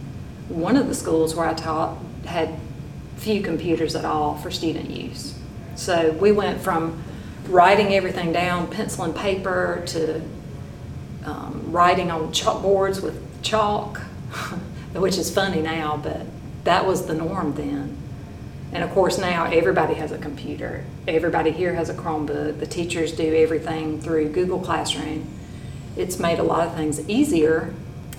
One 0.47 0.77
of 0.77 0.87
the 0.87 0.95
schools 0.95 1.35
where 1.35 1.47
I 1.47 1.53
taught 1.53 1.97
had 2.25 2.57
few 3.17 3.41
computers 3.41 3.95
at 3.95 4.05
all 4.05 4.37
for 4.37 4.49
student 4.49 4.89
use. 4.89 5.37
So 5.75 6.11
we 6.13 6.31
went 6.31 6.61
from 6.61 7.03
writing 7.47 7.93
everything 7.93 8.31
down, 8.31 8.67
pencil 8.67 9.03
and 9.03 9.15
paper, 9.15 9.83
to 9.87 10.21
um, 11.25 11.71
writing 11.71 12.11
on 12.11 12.31
chalkboards 12.31 13.01
with 13.01 13.41
chalk, 13.41 14.01
which 14.93 15.17
is 15.17 15.33
funny 15.33 15.61
now, 15.61 15.97
but 15.97 16.25
that 16.63 16.85
was 16.85 17.05
the 17.05 17.13
norm 17.13 17.53
then. 17.55 17.97
And 18.73 18.83
of 18.83 18.91
course, 18.91 19.17
now 19.17 19.45
everybody 19.45 19.95
has 19.95 20.11
a 20.11 20.17
computer. 20.17 20.85
Everybody 21.07 21.51
here 21.51 21.73
has 21.73 21.89
a 21.89 21.93
Chromebook. 21.93 22.59
The 22.59 22.67
teachers 22.67 23.11
do 23.11 23.35
everything 23.35 23.99
through 23.99 24.29
Google 24.29 24.59
Classroom. 24.59 25.27
It's 25.97 26.19
made 26.19 26.39
a 26.39 26.43
lot 26.43 26.67
of 26.67 26.75
things 26.75 27.07
easier, 27.09 27.73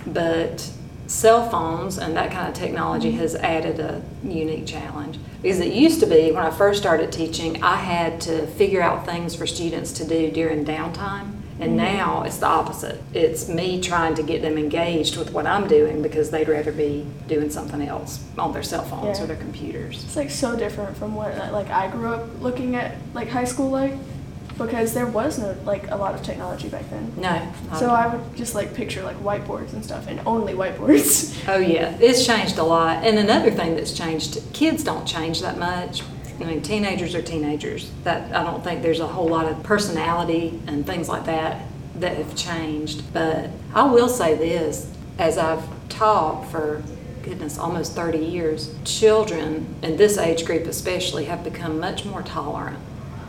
but 0.07 0.71
cell 1.07 1.49
phones 1.49 1.99
and 1.99 2.17
that 2.17 2.31
kind 2.31 2.49
of 2.49 2.55
technology 2.55 3.11
mm-hmm. 3.11 3.21
has 3.21 3.35
added 3.37 3.81
a 3.81 4.03
unique 4.23 4.67
challenge. 4.67 5.19
Because 5.41 5.61
it 5.61 5.73
used 5.73 6.01
to 6.01 6.07
be, 6.07 6.31
when 6.33 6.45
I 6.45 6.51
first 6.51 6.81
started 6.81 7.13
teaching, 7.13 7.63
I 7.63 7.77
had 7.77 8.21
to 8.23 8.47
figure 8.47 8.83
out 8.83 9.07
things 9.07 9.35
for 9.35 9.47
students 9.47 9.93
to 9.93 10.07
do 10.07 10.31
during 10.31 10.65
downtime. 10.65 11.32
And 11.63 11.77
now 11.77 12.23
it's 12.23 12.39
the 12.39 12.47
opposite. 12.47 13.01
It's 13.15 13.49
me 13.49 13.81
trying 13.81 14.15
to 14.17 14.23
get 14.23 14.43
them 14.43 14.59
engaged 14.59 15.17
with 15.17 15.33
what 15.33 15.47
I'm 15.47 15.69
doing 15.69 16.03
because 16.03 16.31
they'd 16.31 16.49
rather 16.49 16.73
be 16.73 17.07
doing 17.29 17.51
something 17.51 17.81
else 17.81 18.25
on 18.37 18.53
their 18.53 18.65
cell 18.65 18.83
phones 18.83 19.19
Yeah. 19.19 19.25
or 19.25 19.27
their 19.29 19.37
computers. 19.37 20.03
It's 20.03 20.17
like 20.17 20.31
so 20.31 20.57
different 20.57 20.97
from 20.97 21.15
what 21.15 21.33
uh, 21.39 21.53
like 21.53 21.71
I 21.71 21.89
grew 21.89 22.13
up 22.15 22.41
looking 22.41 22.75
at 22.75 22.97
like 23.15 23.29
high 23.29 23.45
school 23.45 23.71
like 23.71 23.95
because 24.59 24.93
there 24.93 25.07
was 25.07 25.39
no 25.39 25.57
like 25.65 25.91
a 25.91 25.97
lot 25.97 26.15
of 26.15 26.23
technology 26.23 26.69
back 26.69 26.89
then. 26.91 27.13
No. 27.17 27.53
So. 27.79 27.91
I 27.91 28.13
would 28.13 28.37
just 28.37 28.55
like 28.55 28.75
picture 28.75 29.03
like 29.03 29.17
whiteboards 29.23 29.73
and 29.73 29.85
stuff 29.85 30.07
and 30.09 30.21
only 30.27 30.55
whiteboards. 30.55 31.31
Oh, 31.49 31.59
yeah, 31.59 31.97
it's 32.01 32.27
changed 32.27 32.59
a 32.59 32.63
lot. 32.63 33.05
And 33.05 33.19
another 33.19 33.51
thing 33.51 33.75
that's 33.75 33.93
changed, 33.93 34.39
kids 34.53 34.85
don't 34.85 35.07
change 35.07 35.41
that 35.43 35.59
much. 35.59 36.03
I 36.41 36.45
mean, 36.45 36.63
teenagers 36.63 37.15
are 37.15 37.23
teenagers. 37.23 37.91
That 38.05 38.35
I 38.35 38.43
don't 38.43 38.63
think 38.65 38.83
there's 38.83 39.01
a 39.01 39.07
whole 39.07 39.29
lot 39.29 39.47
of 39.47 39.63
personality 39.63 40.61
and 40.67 40.87
things 40.87 41.09
like 41.09 41.25
that 41.27 41.67
that 41.97 42.17
have 42.17 42.35
changed. 42.37 43.13
But 43.13 43.51
I 43.75 43.85
will 43.85 44.09
say 44.09 44.35
this, 44.35 44.91
as 45.19 45.39
I've 45.39 45.63
taught 45.89 46.51
for 46.51 46.83
goodness, 47.23 47.59
almost 47.59 47.95
30 47.95 48.19
years, 48.19 48.75
children 48.85 49.75
in 49.83 49.97
this 49.97 50.19
age 50.19 50.45
group 50.45 50.67
especially 50.67 51.27
have 51.27 51.45
become 51.45 51.79
much 51.79 52.05
more 52.05 52.23
tolerant 52.23 52.79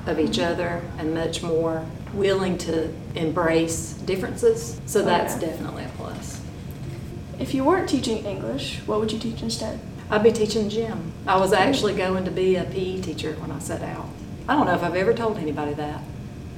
of 0.08 0.20
each 0.20 0.32
mm-hmm. 0.38 0.52
other 0.52 0.82
and 0.98 1.14
much 1.14 1.44
more 1.44 1.86
willing 2.14 2.58
to 2.60 2.92
embrace 3.16 3.94
differences. 3.94 4.80
So 4.86 5.02
that's 5.04 5.36
Okay. 5.36 5.46
definitely 5.48 5.84
a 5.86 5.90
plus. 5.98 6.40
if 7.40 7.54
you 7.54 7.64
weren't 7.64 7.90
teaching 7.90 8.24
English, 8.26 8.80
what 8.86 9.00
would 9.00 9.12
you 9.12 9.20
teach 9.20 9.42
instead? 9.42 9.80
I'd 10.10 10.24
be 10.24 10.32
teaching 10.32 10.70
gym. 10.70 11.12
I 11.26 11.38
was 11.38 11.54
actually 11.54 11.96
going 11.96 12.26
to 12.26 12.32
be 12.32 12.56
a 12.56 12.64
PE 12.64 13.02
teacher 13.02 13.34
when 13.40 13.52
I 13.52 13.60
set 13.60 13.82
out. 13.82 14.08
I 14.48 14.56
don't 14.56 14.66
know 14.66 14.76
if 14.76 14.84
I've 14.84 14.96
ever 14.96 15.14
told 15.14 15.38
anybody 15.38 15.74
that. 15.74 16.02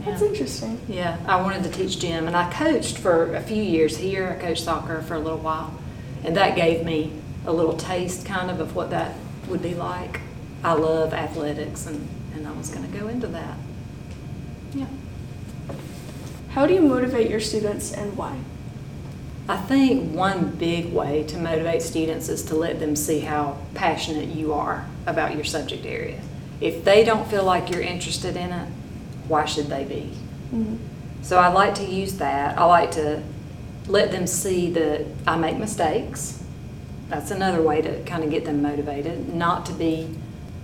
That's 0.03 0.21
Yeah. 0.21 0.27
interesting. 0.27 0.79
Yeah, 0.87 1.17
I 1.27 1.41
wanted 1.41 1.63
to 1.63 1.69
teach 1.69 1.99
gym, 1.99 2.27
and 2.27 2.35
I 2.35 2.51
coached 2.51 2.97
for 2.97 3.35
a 3.35 3.41
few 3.41 3.61
years 3.61 3.97
here. 3.97 4.35
I 4.37 4.41
coached 4.43 4.63
soccer 4.63 5.01
for 5.01 5.15
a 5.15 5.19
little 5.19 5.37
while, 5.39 5.73
and 6.23 6.35
that 6.35 6.55
gave 6.55 6.83
me 6.85 7.11
a 7.45 7.53
little 7.53 7.77
taste, 7.77 8.25
kind 8.25 8.49
of, 8.51 8.59
of 8.59 8.75
what 8.75 8.89
that 8.89 9.15
would 9.47 9.61
be 9.61 9.73
like. 9.75 10.21
I 10.63 10.73
love 10.73 11.13
athletics, 11.13 11.85
and, 11.85 12.07
and 12.35 12.47
I 12.47 12.51
was 12.53 12.69
going 12.69 12.89
to 12.91 12.97
go 12.99 13.07
into 13.07 13.27
that. 13.27 13.57
Yeah. 14.73 14.85
How 16.49 16.65
do 16.65 16.73
you 16.73 16.81
motivate 16.81 17.29
your 17.29 17.39
students 17.39 17.91
and 17.93 18.17
why? 18.17 18.37
I 19.47 19.57
think 19.57 20.13
one 20.13 20.49
big 20.51 20.91
way 20.91 21.23
to 21.23 21.37
motivate 21.37 21.81
students 21.83 22.29
is 22.29 22.41
to 22.45 22.55
let 22.55 22.79
them 22.79 22.95
see 22.95 23.19
how 23.19 23.57
passionate 23.75 24.29
you 24.29 24.53
are 24.53 24.87
about 25.05 25.35
your 25.35 25.43
subject 25.43 25.85
area. 25.85 26.19
If 26.61 26.83
they 26.83 27.03
don't 27.03 27.27
feel 27.27 27.43
like 27.43 27.69
you're 27.69 27.81
interested 27.81 28.35
in 28.35 28.51
it, 28.51 28.67
why 29.27 29.45
should 29.45 29.67
they 29.67 29.83
be? 29.83 30.11
So 31.21 31.37
I 31.37 31.49
like 31.49 31.75
to 31.75 31.85
use 31.85 32.17
that. 32.17 32.57
I 32.57 32.65
like 32.65 32.91
to 32.91 33.21
let 33.87 34.11
them 34.11 34.25
see 34.25 34.71
that 34.71 35.05
I 35.27 35.37
make 35.37 35.57
mistakes. 35.57 36.43
That's 37.09 37.29
another 37.29 37.61
way 37.61 37.81
to 37.81 38.03
kind 38.03 38.23
of 38.23 38.31
get 38.31 38.45
them 38.45 38.63
motivated, 38.63 39.33
not 39.33 39.65
to 39.67 39.73
be 39.73 40.09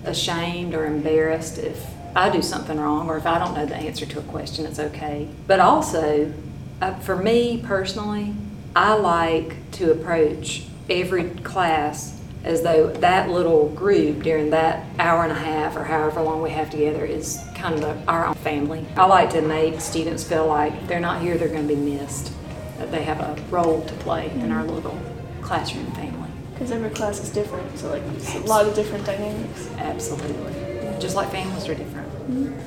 ashamed 0.06 0.74
or 0.74 0.86
embarrassed 0.88 1.60
if 1.60 1.86
I 2.16 2.30
do 2.30 2.42
something 2.42 2.80
wrong 2.80 3.10
or 3.10 3.18
if 3.18 3.28
I 3.28 3.38
don't 3.38 3.54
know 3.54 3.66
the 3.66 3.76
answer 3.76 4.06
to 4.08 4.20
a 4.20 4.24
question, 4.24 4.66
it's 4.66 4.80
okay. 4.80 5.28
But 5.46 5.60
also, 5.60 6.34
uh, 6.82 6.96
for 6.96 7.16
me 7.16 7.62
personally, 7.64 8.34
I 8.76 8.94
like 8.94 9.72
to 9.72 9.92
approach 9.92 10.64
every 10.90 11.30
class 11.30 12.18
as 12.44 12.64
though 12.64 12.88
that 12.88 13.30
little 13.30 13.68
group 13.70 14.24
during 14.24 14.50
that 14.52 14.86
hour 14.98 15.24
and 15.24 15.32
a 15.32 15.36
half 15.36 15.76
or 15.76 15.84
however 15.84 16.22
long 16.22 16.42
we 16.42 16.52
have 16.52 16.70
together 16.70 17.06
is 17.06 17.44
kind 17.54 17.76
of 17.76 17.82
the, 17.82 18.12
our 18.12 18.26
own 18.28 18.36
family. 18.36 18.86
I 18.96 19.06
like 19.06 19.30
to 19.32 19.42
make 19.42 19.82
students 19.82 20.24
feel 20.24 20.48
like 20.48 20.88
they're 20.88 21.02
not 21.02 21.22
here, 21.22 21.38
they're 21.38 21.50
going 21.50 21.68
to 21.68 21.76
be 21.76 21.80
missed, 21.80 22.34
that 22.78 22.92
they 22.92 23.04
have 23.04 23.20
a 23.20 23.40
role 23.50 23.86
to 23.86 23.94
play 23.96 24.32
in 24.32 24.52
our 24.52 24.64
mm-hmm. 24.64 24.74
little 24.74 25.00
classroom 25.42 25.92
family. 25.92 26.30
Because 26.54 26.72
every 26.72 26.90
class 26.92 27.22
is 27.22 27.30
different, 27.30 27.78
so 27.78 27.90
like 27.90 28.04
it's 28.16 28.36
a 28.36 28.40
lot 28.40 28.66
of 28.66 28.74
different 28.74 29.06
dynamics. 29.06 29.70
Absolutely. 29.78 30.54
Just 31.00 31.16
like 31.16 31.30
families 31.30 31.68
are 31.68 31.76
different. 31.76 32.10
Mm-hmm. 32.10 32.60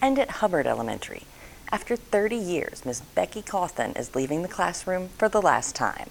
And 0.00 0.18
at 0.18 0.30
Hubbard 0.30 0.66
Elementary, 0.66 1.24
after 1.72 1.96
30 1.96 2.36
years, 2.36 2.84
Miss 2.84 3.00
Becky 3.00 3.42
Cawthon 3.42 3.98
is 3.98 4.14
leaving 4.14 4.42
the 4.42 4.48
classroom 4.48 5.08
for 5.10 5.28
the 5.28 5.40
last 5.40 5.74
time. 5.74 6.10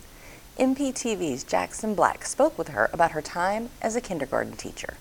MPTV's 0.58 1.44
Jackson 1.44 1.96
Black 1.96 2.25
spoke 2.25 2.58
with 2.58 2.70
her 2.70 2.89
about 2.94 3.12
her 3.12 3.22
time 3.22 3.70
as 3.82 3.96
a 3.96 4.01
kindergarten 4.01 4.54
teacher. 4.54 4.96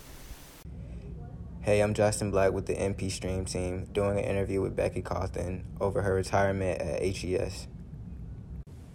Hey, 1.60 1.80
I'm 1.80 1.94
Justin 1.94 2.30
Black 2.30 2.52
with 2.52 2.66
the 2.66 2.74
MP 2.74 3.10
Stream 3.10 3.44
team 3.44 3.86
doing 3.92 4.18
an 4.18 4.24
interview 4.24 4.60
with 4.60 4.74
Becky 4.74 5.02
Cawthon 5.02 5.62
over 5.80 6.02
her 6.02 6.14
retirement 6.14 6.80
at 6.80 7.02
HES. 7.02 7.68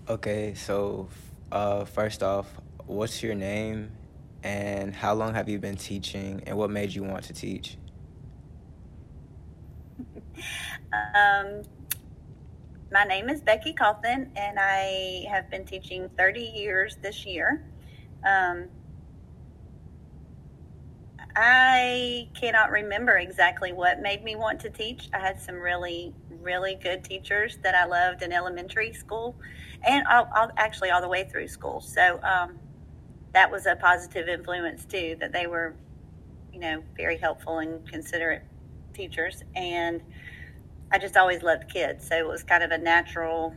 Okay, 0.09 0.53
so 0.55 1.07
uh, 1.51 1.85
first 1.85 2.23
off, 2.23 2.47
what's 2.85 3.21
your 3.21 3.35
name 3.35 3.91
and 4.43 4.93
how 4.93 5.13
long 5.13 5.33
have 5.33 5.47
you 5.47 5.59
been 5.59 5.77
teaching 5.77 6.41
and 6.45 6.57
what 6.57 6.69
made 6.69 6.93
you 6.93 7.03
want 7.03 7.23
to 7.25 7.33
teach? 7.33 7.77
Um, 10.93 11.63
my 12.91 13.03
name 13.03 13.29
is 13.29 13.41
Becky 13.41 13.73
Cawthon, 13.73 14.29
and 14.35 14.59
I 14.59 15.25
have 15.29 15.49
been 15.49 15.65
teaching 15.65 16.09
30 16.17 16.39
years 16.41 16.97
this 17.01 17.25
year. 17.25 17.65
Um, 18.23 18.67
I 21.35 22.29
cannot 22.39 22.69
remember 22.69 23.17
exactly 23.17 23.73
what 23.73 24.01
made 24.01 24.23
me 24.23 24.35
want 24.35 24.59
to 24.61 24.69
teach. 24.69 25.09
I 25.13 25.19
had 25.19 25.41
some 25.41 25.55
really, 25.55 26.13
really 26.41 26.75
good 26.75 27.03
teachers 27.03 27.57
that 27.63 27.73
I 27.73 27.85
loved 27.85 28.21
in 28.21 28.31
elementary 28.31 28.93
school 28.93 29.35
and 29.83 30.05
I'll, 30.07 30.29
I'll 30.33 30.51
actually 30.57 30.91
all 30.91 31.01
the 31.01 31.07
way 31.07 31.23
through 31.23 31.47
school. 31.47 31.81
So 31.81 32.19
um, 32.21 32.59
that 33.33 33.51
was 33.51 33.65
a 33.65 33.75
positive 33.75 34.27
influence 34.27 34.85
too, 34.85 35.17
that 35.19 35.31
they 35.31 35.47
were, 35.47 35.75
you 36.53 36.59
know, 36.59 36.83
very 36.95 37.17
helpful 37.17 37.59
and 37.59 37.87
considerate 37.89 38.43
teachers. 38.93 39.43
And 39.55 40.01
I 40.93 40.99
just 40.99 41.17
always 41.17 41.41
loved 41.41 41.73
kids, 41.73 42.07
so 42.07 42.15
it 42.15 42.27
was 42.27 42.43
kind 42.43 42.61
of 42.61 42.69
a 42.69 42.77
natural 42.77 43.55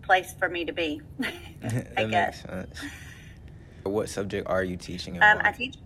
place 0.00 0.34
for 0.38 0.48
me 0.48 0.64
to 0.64 0.72
be. 0.72 1.02
I 1.62 2.04
guess. 2.04 2.44
Makes 2.46 2.80
sense. 2.80 2.80
What 3.82 4.08
subject 4.08 4.48
are 4.48 4.64
you 4.64 4.78
teaching? 4.78 5.22
Um, 5.22 5.38
I 5.42 5.52
teach. 5.52 5.76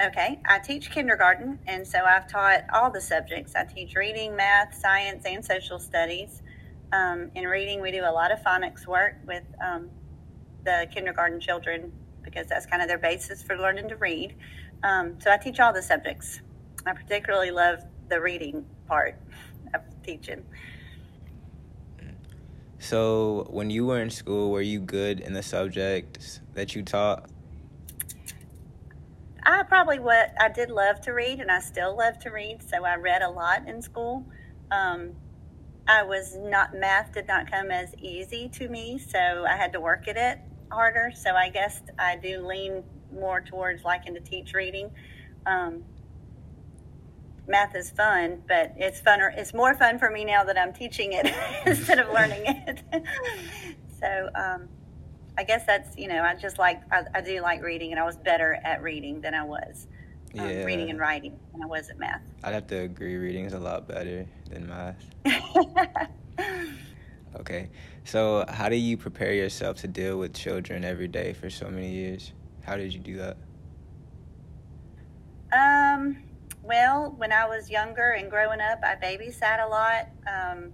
Okay, 0.00 0.38
I 0.46 0.60
teach 0.60 0.92
kindergarten, 0.92 1.58
and 1.66 1.84
so 1.84 2.04
I've 2.04 2.28
taught 2.28 2.64
all 2.72 2.90
the 2.90 3.00
subjects. 3.00 3.56
I 3.56 3.64
teach 3.64 3.96
reading, 3.96 4.36
math, 4.36 4.74
science, 4.74 5.24
and 5.26 5.44
social 5.44 5.80
studies. 5.80 6.42
Um, 6.92 7.32
in 7.34 7.46
reading, 7.46 7.82
we 7.82 7.90
do 7.90 8.02
a 8.02 8.12
lot 8.12 8.30
of 8.30 8.38
phonics 8.40 8.86
work 8.86 9.16
with 9.26 9.42
um, 9.60 9.90
the 10.64 10.86
kindergarten 10.92 11.40
children 11.40 11.90
because 12.22 12.46
that's 12.46 12.66
kind 12.66 12.80
of 12.80 12.86
their 12.86 12.98
basis 12.98 13.42
for 13.42 13.56
learning 13.56 13.88
to 13.88 13.96
read. 13.96 14.36
Um, 14.84 15.18
so 15.18 15.32
I 15.32 15.36
teach 15.36 15.58
all 15.58 15.72
the 15.72 15.82
subjects. 15.82 16.42
I 16.84 16.92
particularly 16.92 17.50
love 17.50 17.80
the 18.08 18.20
reading 18.20 18.64
part 18.88 19.16
of 19.74 19.80
teaching. 20.02 20.44
So, 22.78 23.46
when 23.50 23.70
you 23.70 23.86
were 23.86 24.00
in 24.00 24.10
school, 24.10 24.50
were 24.50 24.60
you 24.60 24.80
good 24.80 25.20
in 25.20 25.32
the 25.32 25.42
subjects 25.42 26.40
that 26.54 26.74
you 26.74 26.82
taught? 26.82 27.28
I 29.46 29.62
probably 29.62 30.00
what 30.00 30.34
I 30.40 30.48
did 30.48 30.70
love 30.70 31.00
to 31.02 31.12
read, 31.12 31.40
and 31.40 31.50
I 31.50 31.60
still 31.60 31.96
love 31.96 32.18
to 32.20 32.30
read. 32.30 32.62
So 32.62 32.84
I 32.84 32.96
read 32.96 33.22
a 33.22 33.30
lot 33.30 33.68
in 33.68 33.80
school. 33.80 34.26
Um, 34.72 35.12
I 35.86 36.02
was 36.02 36.36
not 36.36 36.74
math 36.74 37.12
did 37.12 37.28
not 37.28 37.48
come 37.50 37.70
as 37.70 37.94
easy 37.98 38.48
to 38.54 38.68
me, 38.68 38.98
so 38.98 39.46
I 39.48 39.56
had 39.56 39.72
to 39.74 39.80
work 39.80 40.08
at 40.08 40.16
it 40.16 40.40
harder. 40.70 41.12
So 41.14 41.30
I 41.30 41.48
guess 41.48 41.80
I 41.96 42.16
do 42.16 42.44
lean 42.44 42.82
more 43.12 43.40
towards 43.40 43.84
liking 43.84 44.14
to 44.14 44.20
teach 44.20 44.52
reading. 44.52 44.90
Um, 45.46 45.84
math 47.48 47.74
is 47.74 47.90
fun, 47.90 48.42
but 48.48 48.72
it's 48.76 49.00
funner. 49.00 49.36
It's 49.36 49.54
more 49.54 49.74
fun 49.74 49.98
for 49.98 50.10
me 50.10 50.24
now 50.24 50.44
that 50.44 50.58
I'm 50.58 50.72
teaching 50.72 51.12
it 51.12 51.26
instead 51.66 51.98
of 51.98 52.12
learning 52.12 52.42
it. 52.46 52.82
so 54.00 54.28
um, 54.34 54.68
I 55.38 55.44
guess 55.44 55.64
that's 55.66 55.96
you 55.96 56.08
know 56.08 56.22
I 56.22 56.34
just 56.34 56.58
like 56.58 56.80
I, 56.92 57.02
I, 57.14 57.20
do 57.20 57.40
like 57.40 57.62
reading, 57.62 57.92
and 57.92 58.00
I 58.00 58.04
was 58.04 58.16
better 58.16 58.58
at 58.64 58.82
reading 58.82 59.20
than 59.20 59.34
I 59.34 59.44
was 59.44 59.86
um, 60.38 60.48
yeah. 60.48 60.64
reading 60.64 60.90
and 60.90 60.98
writing 60.98 61.38
than 61.52 61.62
I 61.62 61.66
was 61.66 61.88
at 61.90 61.98
math. 61.98 62.22
I'd 62.42 62.54
have 62.54 62.66
to 62.68 62.76
agree. 62.76 63.16
Reading 63.16 63.44
is 63.44 63.52
a 63.52 63.60
lot 63.60 63.86
better 63.86 64.26
than 64.50 64.66
math. 64.68 65.04
okay, 67.36 67.70
so 68.04 68.44
how 68.48 68.68
do 68.68 68.76
you 68.76 68.96
prepare 68.96 69.32
yourself 69.34 69.78
to 69.78 69.88
deal 69.88 70.18
with 70.18 70.34
children 70.34 70.84
every 70.84 71.08
day 71.08 71.32
for 71.32 71.50
so 71.50 71.68
many 71.70 71.90
years? 71.90 72.32
How 72.62 72.76
did 72.76 72.92
you 72.92 73.00
do 73.00 73.16
that? 73.18 73.36
Um 75.52 76.25
well, 76.66 77.14
when 77.16 77.32
I 77.32 77.46
was 77.46 77.70
younger 77.70 78.10
and 78.12 78.30
growing 78.30 78.60
up, 78.60 78.80
I 78.82 78.96
babysat 78.96 79.64
a 79.64 79.68
lot. 79.68 80.08
Um, 80.26 80.72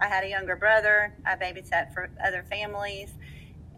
I 0.00 0.08
had 0.08 0.24
a 0.24 0.28
younger 0.28 0.56
brother. 0.56 1.14
I 1.24 1.36
babysat 1.36 1.94
for 1.94 2.10
other 2.24 2.44
families. 2.50 3.12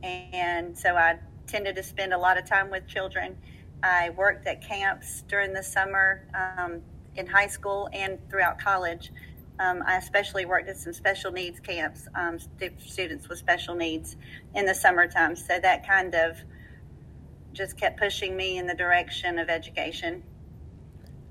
And 0.02 0.76
so 0.76 0.96
I 0.96 1.18
tended 1.46 1.76
to 1.76 1.82
spend 1.82 2.14
a 2.14 2.18
lot 2.18 2.38
of 2.38 2.46
time 2.46 2.70
with 2.70 2.86
children. 2.86 3.36
I 3.82 4.10
worked 4.10 4.46
at 4.46 4.66
camps 4.66 5.22
during 5.28 5.52
the 5.52 5.62
summer 5.62 6.26
um, 6.34 6.80
in 7.16 7.26
high 7.26 7.48
school 7.48 7.90
and 7.92 8.18
throughout 8.30 8.58
college. 8.58 9.12
Um, 9.60 9.82
I 9.86 9.98
especially 9.98 10.46
worked 10.46 10.68
at 10.68 10.78
some 10.78 10.94
special 10.94 11.30
needs 11.30 11.60
camps, 11.60 12.08
um, 12.14 12.38
students 12.78 13.28
with 13.28 13.38
special 13.38 13.74
needs 13.74 14.16
in 14.54 14.64
the 14.64 14.74
summertime. 14.74 15.36
So 15.36 15.60
that 15.60 15.86
kind 15.86 16.14
of 16.14 16.38
just 17.52 17.76
kept 17.76 18.00
pushing 18.00 18.36
me 18.36 18.58
in 18.58 18.66
the 18.66 18.74
direction 18.74 19.38
of 19.38 19.48
education. 19.48 20.22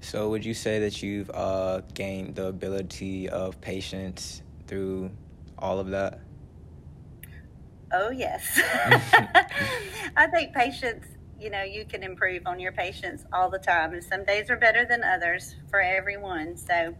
So, 0.04 0.30
would 0.30 0.44
you 0.44 0.54
say 0.54 0.80
that 0.80 1.02
you've 1.02 1.32
uh, 1.34 1.80
gained 1.94 2.36
the 2.36 2.48
ability 2.48 3.30
of 3.30 3.60
patience 3.62 4.42
through 4.68 5.12
all 5.58 5.80
of 5.80 5.92
that? 5.92 6.20
Oh, 7.94 8.12
yes. 8.12 8.60
I 10.18 10.28
think 10.28 10.54
patience, 10.54 11.06
you 11.40 11.50
know, 11.50 11.64
you 11.64 11.86
can 11.86 12.04
improve 12.04 12.42
on 12.46 12.60
your 12.60 12.74
patience 12.74 13.24
all 13.32 13.50
the 13.50 13.60
time. 13.60 13.94
And 13.94 14.04
some 14.04 14.26
days 14.26 14.50
are 14.50 14.58
better 14.58 14.86
than 14.86 15.06
others 15.06 15.56
for 15.70 15.80
everyone. 15.80 16.58
So, 16.58 16.94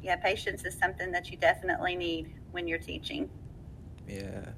yeah, 0.00 0.14
patience 0.14 0.64
is 0.64 0.78
something 0.78 1.10
that 1.10 1.32
you 1.32 1.36
definitely 1.36 1.96
need 1.96 2.32
when 2.52 2.68
you're 2.68 2.78
teaching. 2.78 3.28
Yeah. 4.06 4.50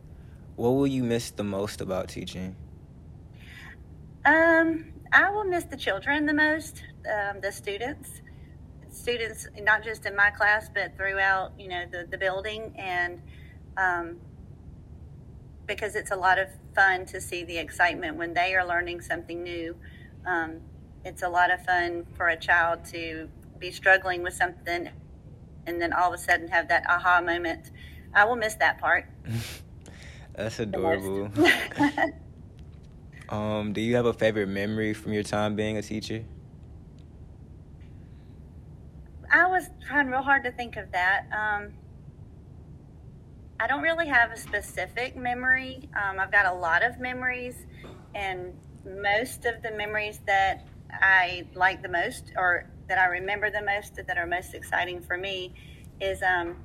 What 0.56 0.70
will 0.70 0.86
you 0.86 1.02
miss 1.02 1.30
the 1.30 1.44
most 1.44 1.80
about 1.80 2.08
teaching? 2.08 2.54
Um, 4.26 4.92
I 5.10 5.30
will 5.30 5.44
miss 5.44 5.64
the 5.64 5.76
children 5.76 6.26
the 6.26 6.34
most, 6.34 6.82
um, 7.06 7.40
the 7.40 7.52
students, 7.52 8.20
students 8.90 9.48
not 9.60 9.82
just 9.82 10.04
in 10.04 10.14
my 10.14 10.30
class 10.30 10.68
but 10.72 10.94
throughout 10.96 11.52
you 11.58 11.66
know 11.66 11.84
the 11.90 12.06
the 12.10 12.18
building 12.18 12.74
and 12.76 13.22
um, 13.76 14.18
because 15.66 15.96
it's 15.96 16.10
a 16.10 16.16
lot 16.16 16.38
of 16.38 16.48
fun 16.74 17.06
to 17.06 17.20
see 17.20 17.44
the 17.44 17.56
excitement 17.56 18.16
when 18.16 18.34
they 18.34 18.54
are 18.54 18.66
learning 18.66 19.00
something 19.00 19.42
new. 19.42 19.76
Um, 20.26 20.60
it's 21.04 21.22
a 21.22 21.28
lot 21.28 21.50
of 21.50 21.64
fun 21.64 22.06
for 22.16 22.28
a 22.28 22.36
child 22.36 22.84
to 22.86 23.28
be 23.58 23.70
struggling 23.70 24.22
with 24.22 24.34
something 24.34 24.88
and 25.66 25.80
then 25.80 25.92
all 25.92 26.12
of 26.12 26.20
a 26.20 26.22
sudden 26.22 26.48
have 26.48 26.68
that 26.68 26.84
aha 26.88 27.20
moment. 27.20 27.70
I 28.14 28.24
will 28.24 28.36
miss 28.36 28.54
that 28.56 28.78
part. 28.78 29.06
That's 30.34 30.58
adorable. 30.58 31.30
Um, 33.32 33.72
do 33.72 33.80
you 33.80 33.96
have 33.96 34.04
a 34.04 34.12
favorite 34.12 34.48
memory 34.48 34.92
from 34.92 35.14
your 35.14 35.22
time 35.22 35.56
being 35.56 35.78
a 35.78 35.82
teacher? 35.82 36.22
I 39.32 39.46
was 39.46 39.70
trying 39.86 40.08
real 40.08 40.20
hard 40.20 40.44
to 40.44 40.52
think 40.52 40.76
of 40.76 40.92
that. 40.92 41.24
Um, 41.32 41.72
I 43.58 43.66
don't 43.66 43.80
really 43.80 44.06
have 44.06 44.30
a 44.30 44.36
specific 44.36 45.16
memory. 45.16 45.88
Um, 45.96 46.20
I've 46.20 46.30
got 46.30 46.44
a 46.44 46.52
lot 46.52 46.84
of 46.84 47.00
memories, 47.00 47.64
and 48.14 48.52
most 48.84 49.46
of 49.46 49.62
the 49.62 49.70
memories 49.70 50.20
that 50.26 50.66
I 50.90 51.46
like 51.54 51.80
the 51.80 51.88
most, 51.88 52.32
or 52.36 52.68
that 52.88 52.98
I 52.98 53.06
remember 53.06 53.50
the 53.50 53.62
most, 53.62 53.94
that 53.96 54.18
are 54.18 54.26
most 54.26 54.52
exciting 54.52 55.00
for 55.00 55.16
me, 55.16 55.54
is 55.98 56.22
um, 56.22 56.56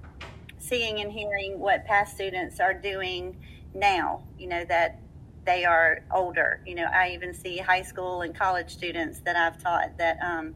seeing 0.57 0.99
and 0.99 1.09
hearing 1.09 1.59
what 1.59 1.85
past 1.85 2.15
students 2.15 2.59
are 2.59 2.73
doing 2.73 3.37
now. 3.73 4.23
You 4.37 4.47
know 4.47 4.65
that 4.65 4.99
they 5.45 5.63
are 5.63 6.03
older. 6.13 6.61
You 6.65 6.75
know, 6.75 6.87
I 6.91 7.11
even 7.13 7.33
see 7.33 7.59
high 7.59 7.83
school 7.83 8.23
and 8.23 8.35
college 8.35 8.73
students 8.73 9.21
that 9.21 9.37
I've 9.37 9.57
taught 9.63 9.97
that, 9.99 10.17
um, 10.21 10.55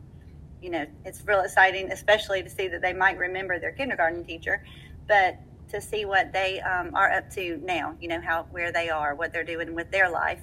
you 0.61 0.69
know, 0.69 0.85
it's 1.05 1.25
real 1.25 1.41
exciting, 1.41 1.91
especially 1.91 2.43
to 2.43 2.49
see 2.49 2.67
that 2.67 2.81
they 2.81 2.93
might 2.93 3.17
remember 3.17 3.59
their 3.59 3.71
kindergarten 3.71 4.23
teacher, 4.23 4.63
but 5.07 5.39
to 5.69 5.81
see 5.81 6.05
what 6.05 6.31
they 6.33 6.59
um, 6.61 6.93
are 6.95 7.11
up 7.11 7.29
to 7.31 7.57
now. 7.63 7.95
You 7.99 8.09
know 8.09 8.21
how 8.21 8.45
where 8.51 8.71
they 8.71 8.89
are, 8.89 9.15
what 9.15 9.33
they're 9.33 9.43
doing 9.43 9.73
with 9.73 9.89
their 9.91 10.09
life. 10.09 10.41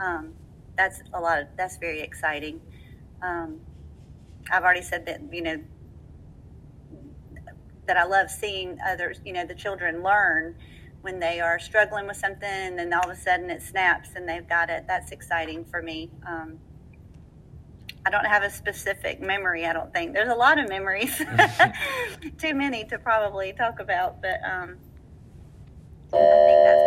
Um, 0.00 0.32
that's 0.76 1.02
a 1.12 1.20
lot. 1.20 1.42
Of, 1.42 1.48
that's 1.56 1.76
very 1.76 2.00
exciting. 2.00 2.60
Um, 3.22 3.60
I've 4.50 4.64
already 4.64 4.82
said 4.82 5.06
that 5.06 5.20
you 5.30 5.42
know 5.42 5.60
that 7.86 7.96
I 7.96 8.04
love 8.04 8.30
seeing 8.30 8.78
others. 8.84 9.20
You 9.24 9.32
know 9.32 9.46
the 9.46 9.54
children 9.54 10.02
learn 10.02 10.56
when 11.02 11.18
they 11.18 11.40
are 11.40 11.58
struggling 11.58 12.06
with 12.06 12.16
something, 12.16 12.48
and 12.48 12.78
then 12.78 12.92
all 12.92 13.08
of 13.08 13.16
a 13.16 13.20
sudden 13.20 13.50
it 13.50 13.62
snaps 13.62 14.10
and 14.16 14.28
they've 14.28 14.48
got 14.48 14.70
it. 14.70 14.84
That's 14.88 15.12
exciting 15.12 15.64
for 15.66 15.82
me. 15.82 16.10
Um, 16.26 16.58
I 18.04 18.10
don't 18.10 18.26
have 18.26 18.42
a 18.42 18.50
specific 18.50 19.20
memory. 19.20 19.64
I 19.66 19.72
don't 19.72 19.92
think 19.92 20.12
there's 20.12 20.30
a 20.30 20.34
lot 20.34 20.58
of 20.58 20.68
memories, 20.68 21.16
too 22.38 22.54
many 22.54 22.84
to 22.86 22.98
probably 22.98 23.52
talk 23.52 23.78
about. 23.78 24.20
But 24.20 24.40
um, 24.44 24.76
I 26.12 26.18
think 26.18 26.64
that's 26.64 26.82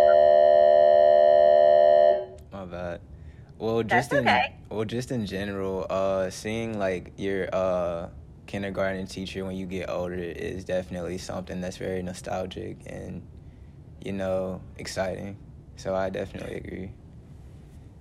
my 2.51 2.65
bad. 2.65 3.01
Well, 3.57 3.83
just 3.83 4.09
that's 4.09 4.21
in 4.21 4.27
okay. 4.27 4.55
well, 4.69 4.83
just 4.85 5.11
in 5.11 5.25
general, 5.25 5.85
uh, 5.89 6.29
seeing 6.29 6.77
like 6.77 7.13
your 7.17 7.47
uh 7.53 8.09
kindergarten 8.45 9.07
teacher 9.07 9.43
when 9.45 9.55
you 9.55 9.65
get 9.65 9.89
older 9.89 10.15
is 10.15 10.65
definitely 10.65 11.17
something 11.17 11.61
that's 11.61 11.77
very 11.77 12.03
nostalgic 12.03 12.77
and 12.85 13.25
you 14.03 14.11
know 14.11 14.61
exciting. 14.77 15.37
So 15.77 15.95
I 15.95 16.09
definitely 16.09 16.57
agree. 16.57 16.91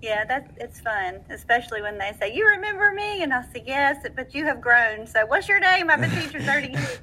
Yeah, 0.05 0.27
that 0.27 0.51
it's 0.59 0.81
fun, 0.81 1.21
especially 1.31 1.81
when 1.81 1.97
they 1.97 2.13
say, 2.21 2.35
"You 2.35 2.47
remember 2.47 2.93
me?" 2.93 3.23
and 3.23 3.33
I 3.33 3.41
say, 3.55 3.63
"Yes, 3.65 4.05
but 4.15 4.35
you 4.35 4.45
have 4.45 4.61
grown." 4.61 5.07
So, 5.07 5.25
what's 5.25 5.49
your 5.49 5.59
name? 5.59 5.89
I've 5.89 6.03
been 6.03 6.11
teaching 6.11 6.43
thirty 6.47 6.73
years. 6.73 6.99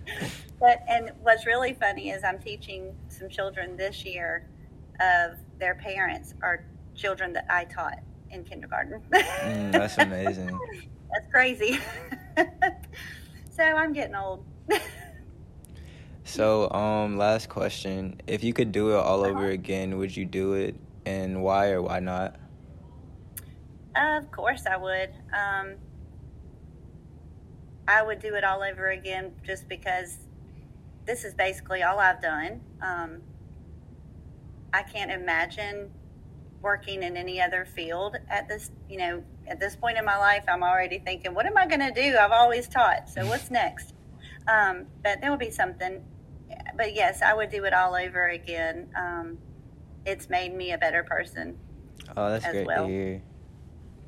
But 0.60 0.84
and 0.88 1.12
what's 1.20 1.48
really 1.48 1.74
funny 1.74 2.12
is 2.12 2.24
I'm 2.24 2.38
teaching 2.38 2.96
some 3.08 3.28
children 3.28 3.76
this 3.76 4.06
year 4.06 4.48
of 5.00 5.40
their 5.58 5.74
parents 5.74 6.36
are 6.44 6.64
children 6.94 7.34
that 7.34 7.48
I 7.50 7.66
taught 7.66 7.98
in 8.30 8.44
kindergarten. 8.44 9.02
Mm, 9.12 9.72
that's 9.72 9.98
amazing. 9.98 10.60
that's 11.12 11.28
crazy. 11.32 11.80
so 13.50 13.64
I'm 13.64 13.94
getting 13.94 14.14
old. 14.14 14.46
So, 16.24 16.70
um, 16.70 17.18
last 17.18 17.50
question: 17.50 18.22
If 18.28 18.44
you 18.44 18.54
could 18.54 18.72
do 18.72 18.92
it 18.92 18.98
all 18.98 19.26
over 19.26 19.48
again, 19.48 19.98
would 19.98 20.16
you 20.16 20.26
do 20.26 20.54
it, 20.54 20.76
and 21.08 21.42
why 21.42 21.72
or 21.72 21.82
why 21.82 22.00
not? 22.00 22.36
Of 23.96 24.32
course, 24.32 24.66
I 24.66 24.78
would. 24.78 25.10
Um, 25.34 25.76
I 27.88 28.02
would 28.02 28.20
do 28.20 28.36
it 28.36 28.44
all 28.44 28.64
over 28.64 28.90
again 28.90 29.34
just 29.46 29.68
because 29.68 30.18
this 31.06 31.24
is 31.24 31.34
basically 31.34 31.84
all 31.84 32.00
I've 32.00 32.22
done. 32.22 32.62
Um, 32.82 33.22
I 34.74 34.84
can't 34.84 35.12
imagine 35.12 35.92
working 36.62 37.04
in 37.04 37.18
any 37.18 37.42
other 37.42 37.66
field 37.66 38.18
at 38.30 38.48
this, 38.48 38.72
you 38.88 38.98
know, 38.98 39.24
at 39.48 39.60
this 39.60 39.76
point 39.76 39.98
in 39.98 40.06
my 40.06 40.18
life. 40.18 40.46
I'm 40.48 40.64
already 40.64 41.00
thinking, 41.00 41.34
what 41.34 41.46
am 41.46 41.58
I 41.58 41.68
going 41.68 41.80
to 41.82 41.92
do? 41.92 42.18
I've 42.18 42.32
always 42.32 42.68
taught, 42.68 43.10
so 43.10 43.26
what's 43.26 43.52
next? 43.52 43.94
Um, 44.48 44.86
but 45.04 45.20
there 45.22 45.30
will 45.30 45.38
be 45.38 45.52
something. 45.52 46.04
But 46.76 46.96
yes, 46.96 47.22
I 47.22 47.34
would 47.34 47.50
do 47.50 47.64
it 47.66 47.74
all 47.74 47.96
over 47.96 48.30
again. 48.30 48.90
Um, 48.96 49.38
it's 50.06 50.30
made 50.30 50.54
me 50.54 50.72
a 50.72 50.78
better 50.78 51.04
person. 51.04 51.58
Oh, 52.16 52.30
that's 52.30 52.46
As 52.46 52.54
great 52.54 52.68
well. 52.68 52.88
to 52.88 52.92
hear. 52.92 53.22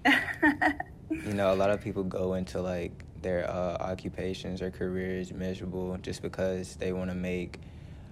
You 1.26 1.34
know, 1.34 1.54
a 1.54 1.56
lot 1.56 1.70
of 1.70 1.80
people 1.80 2.04
go 2.04 2.34
into 2.34 2.60
like 2.60 3.06
their 3.22 3.50
uh, 3.50 3.78
occupations 3.80 4.62
or 4.62 4.72
careers 4.72 5.32
miserable 5.32 5.98
just 6.02 6.22
because 6.22 6.76
they 6.78 6.92
want 6.92 7.12
to 7.12 7.16
make 7.16 7.60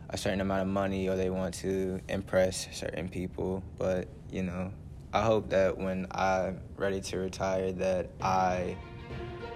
a 0.10 0.18
certain 0.18 0.40
amount 0.40 0.62
of 0.62 0.68
money 0.68 1.10
or 1.10 1.16
they 1.16 1.30
want 1.30 1.54
to 1.56 2.00
impress 2.10 2.68
certain 2.72 3.10
people. 3.10 3.64
But 3.78 4.08
you 4.32 4.44
know, 4.44 4.72
I 5.14 5.24
hope 5.24 5.50
that 5.50 5.78
when 5.78 6.08
I'm 6.12 6.62
ready 6.78 7.02
to 7.02 7.18
retire, 7.18 7.72
that 7.74 8.10
I 8.22 8.78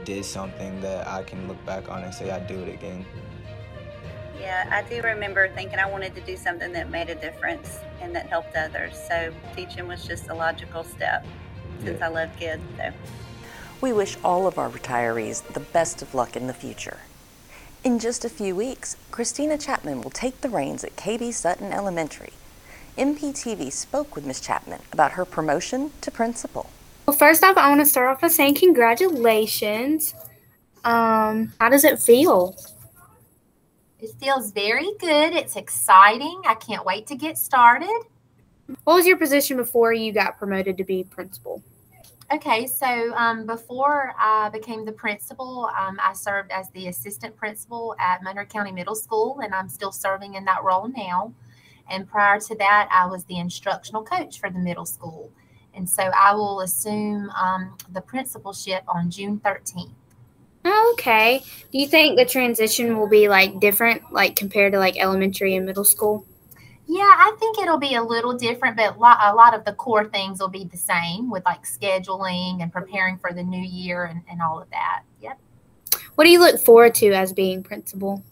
did 0.03 0.25
something 0.25 0.81
that 0.81 1.07
I 1.07 1.23
can 1.23 1.47
look 1.47 1.63
back 1.65 1.89
on 1.89 2.03
and 2.03 2.13
say 2.13 2.31
I 2.31 2.39
do 2.39 2.59
it 2.61 2.73
again. 2.73 3.05
Yeah, 4.39 4.67
I 4.71 4.87
do 4.89 5.01
remember 5.01 5.49
thinking 5.49 5.79
I 5.79 5.89
wanted 5.89 6.13
to 6.15 6.21
do 6.21 6.35
something 6.35 6.71
that 6.73 6.89
made 6.89 7.09
a 7.09 7.15
difference 7.15 7.79
and 8.01 8.15
that 8.15 8.27
helped 8.27 8.55
others. 8.55 8.99
So 9.07 9.31
teaching 9.55 9.87
was 9.87 10.05
just 10.05 10.29
a 10.29 10.33
logical 10.33 10.83
step 10.83 11.25
since 11.83 11.99
Yeah. 11.99 12.05
I 12.05 12.09
love 12.09 12.29
kids. 12.37 12.63
So 12.77 12.91
We 13.81 13.93
wish 13.93 14.17
all 14.23 14.47
of 14.47 14.57
our 14.57 14.69
retirees 14.69 15.43
the 15.53 15.59
best 15.59 16.01
of 16.01 16.15
luck 16.15 16.35
in 16.35 16.47
the 16.47 16.53
future. 16.53 16.99
In 17.83 17.99
just 17.99 18.25
a 18.25 18.29
few 18.29 18.55
weeks, 18.55 18.97
Christina 19.11 19.57
Chapman 19.57 20.01
will 20.01 20.09
take 20.11 20.41
the 20.41 20.49
reins 20.49 20.83
at 20.83 20.95
KB 20.95 21.31
Sutton 21.33 21.71
Elementary. 21.71 22.33
MPTV 22.97 23.71
spoke 23.71 24.15
with 24.15 24.25
Ms. 24.25 24.39
Chapman 24.39 24.81
about 24.91 25.11
her 25.11 25.25
promotion 25.25 25.91
to 26.01 26.09
principal. 26.09 26.69
Well, 27.05 27.15
first 27.15 27.43
off, 27.43 27.57
I 27.57 27.69
want 27.69 27.81
to 27.81 27.85
start 27.85 28.09
off 28.09 28.21
by 28.21 28.29
saying 28.29 28.55
congratulations. 28.55 30.15
Um, 30.83 31.53
how 31.59 31.69
does 31.69 31.83
it 31.83 31.99
feel? 31.99 32.55
It 33.99 34.11
feels 34.19 34.51
very 34.51 34.91
good. 34.99 35.33
It's 35.33 35.55
exciting. 35.55 36.41
I 36.47 36.55
can't 36.55 36.85
wait 36.85 37.07
to 37.07 37.15
get 37.15 37.37
started. 37.37 38.05
What 38.83 38.95
was 38.95 39.05
your 39.05 39.17
position 39.17 39.57
before 39.57 39.93
you 39.93 40.11
got 40.11 40.37
promoted 40.37 40.77
to 40.77 40.83
be 40.83 41.03
principal? 41.03 41.61
Okay, 42.33 42.65
so 42.65 43.13
um, 43.15 43.45
before 43.45 44.13
I 44.17 44.49
became 44.49 44.83
the 44.83 44.91
principal, 44.91 45.69
um, 45.77 45.99
I 46.03 46.13
served 46.13 46.51
as 46.51 46.69
the 46.71 46.87
assistant 46.87 47.35
principal 47.35 47.95
at 47.99 48.23
Monroe 48.23 48.45
County 48.45 48.71
Middle 48.71 48.95
School, 48.95 49.39
and 49.43 49.53
I'm 49.53 49.69
still 49.69 49.91
serving 49.91 50.33
in 50.33 50.43
that 50.45 50.63
role 50.63 50.87
now. 50.87 51.33
And 51.87 52.07
prior 52.09 52.39
to 52.39 52.55
that, 52.55 52.89
I 52.91 53.05
was 53.05 53.25
the 53.25 53.37
instructional 53.37 54.03
coach 54.03 54.39
for 54.39 54.49
the 54.49 54.57
middle 54.57 54.85
school. 54.85 55.31
And 55.75 55.87
so 55.87 56.03
I 56.03 56.33
will 56.33 56.61
assume 56.61 57.29
um, 57.31 57.77
the 57.91 58.01
principalship 58.01 58.83
on 58.87 59.11
June 59.11 59.39
13th. 59.45 59.91
Oh, 60.63 60.91
okay. 60.93 61.43
Do 61.71 61.77
you 61.77 61.87
think 61.87 62.17
the 62.17 62.25
transition 62.25 62.97
will 62.97 63.07
be 63.07 63.27
like 63.27 63.59
different, 63.59 64.11
like 64.11 64.35
compared 64.35 64.73
to 64.73 64.79
like 64.79 64.97
elementary 64.97 65.55
and 65.55 65.63
middle 65.63 65.83
school? 65.83 66.25
Yeah, 66.87 67.01
I 67.03 67.35
think 67.39 67.57
it'll 67.57 67.79
be 67.79 67.95
a 67.95 68.03
little 68.03 68.37
different, 68.37 68.77
but 68.77 68.95
a 68.95 69.33
lot 69.33 69.53
of 69.53 69.65
the 69.65 69.73
core 69.73 70.05
things 70.05 70.39
will 70.39 70.49
be 70.49 70.65
the 70.65 70.77
same 70.77 71.31
with 71.31 71.43
like 71.45 71.63
scheduling 71.63 72.61
and 72.61 72.71
preparing 72.71 73.17
for 73.17 73.33
the 73.33 73.43
new 73.43 73.63
year 73.63 74.05
and, 74.05 74.21
and 74.29 74.41
all 74.41 74.61
of 74.61 74.69
that. 74.69 75.03
Yep. 75.21 75.39
What 76.13 76.25
do 76.25 76.29
you 76.29 76.39
look 76.39 76.59
forward 76.59 76.93
to 76.95 77.11
as 77.11 77.33
being 77.33 77.63
principal? 77.63 78.23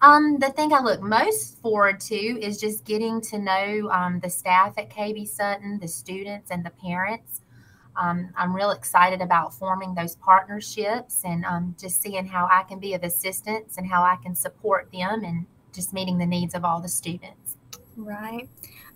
Um, 0.00 0.38
the 0.38 0.50
thing 0.50 0.72
I 0.72 0.80
look 0.80 1.00
most 1.00 1.60
forward 1.60 2.00
to 2.00 2.14
is 2.14 2.60
just 2.60 2.84
getting 2.84 3.20
to 3.22 3.38
know 3.38 3.88
um, 3.90 4.20
the 4.20 4.30
staff 4.30 4.74
at 4.78 4.90
KB 4.90 5.26
Sutton, 5.26 5.78
the 5.80 5.88
students, 5.88 6.50
and 6.50 6.64
the 6.64 6.70
parents. 6.70 7.40
Um, 8.00 8.30
I'm 8.36 8.54
real 8.54 8.70
excited 8.70 9.20
about 9.20 9.54
forming 9.54 9.94
those 9.94 10.14
partnerships 10.16 11.22
and 11.24 11.44
um, 11.44 11.74
just 11.80 12.00
seeing 12.00 12.26
how 12.26 12.48
I 12.50 12.62
can 12.62 12.78
be 12.78 12.94
of 12.94 13.02
assistance 13.02 13.76
and 13.76 13.90
how 13.90 14.04
I 14.04 14.16
can 14.22 14.36
support 14.36 14.88
them 14.92 15.24
and 15.24 15.46
just 15.72 15.92
meeting 15.92 16.18
the 16.18 16.26
needs 16.26 16.54
of 16.54 16.64
all 16.64 16.80
the 16.80 16.88
students. 16.88 17.56
Right. 17.96 18.48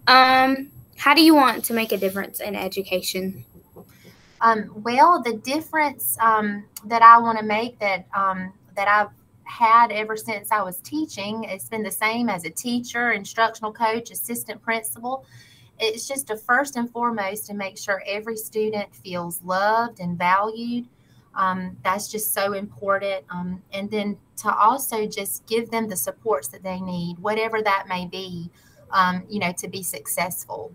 Um, 0.07 0.71
how 0.97 1.15
do 1.15 1.23
you 1.23 1.35
want 1.35 1.65
to 1.65 1.75
make 1.75 1.93
a 1.93 1.97
difference 1.97 2.41
in 2.41 2.55
education? 2.55 3.45
Um, 4.41 4.71
well, 4.75 5.23
the 5.23 5.35
difference 5.35 6.17
um, 6.21 6.65
that 6.87 7.03
I 7.03 7.19
want 7.19 7.39
to 7.39 7.45
make 7.45 7.79
that 7.79 8.07
um, 8.15 8.53
that 8.77 8.89
I've 8.89 9.11
had 9.45 9.93
ever 9.93 10.17
since 10.17 10.51
I 10.51 10.63
was 10.63 10.79
teaching, 10.79 11.45
it's 11.45 11.69
been 11.69 11.83
the 11.83 11.91
same 11.91 12.29
as 12.29 12.45
a 12.45 12.51
teacher, 12.51 13.13
instructional 13.13 13.73
coach, 13.73 14.11
assistant 14.11 14.63
principal. 14.63 15.25
It's 15.79 16.07
just 16.07 16.29
to 16.29 16.37
first 16.37 16.77
and 16.77 16.91
foremost 16.91 17.47
to 17.47 17.55
make 17.55 17.77
sure 17.77 18.03
every 18.07 18.37
student 18.37 18.95
feels 18.95 19.43
loved 19.43 20.01
and 20.01 20.17
valued. 20.17 20.87
Um, 21.35 21.77
that's 21.83 22.09
just 22.09 22.33
so 22.35 22.53
important. 22.53 23.25
Um, 23.31 23.63
and 23.73 23.91
then 23.91 24.19
to 24.43 24.55
also 24.57 25.07
just 25.07 25.47
give 25.47 25.71
them 25.71 25.89
the 25.89 25.97
supports 25.97 26.49
that 26.49 26.63
they 26.63 26.81
need, 26.81 27.19
whatever 27.19 27.63
that 27.63 27.87
may 27.89 28.07
be, 28.07 28.51
um, 28.91 29.25
you 29.29 29.39
know, 29.39 29.53
to 29.53 29.69
be 29.69 29.83
successful. 29.83 30.73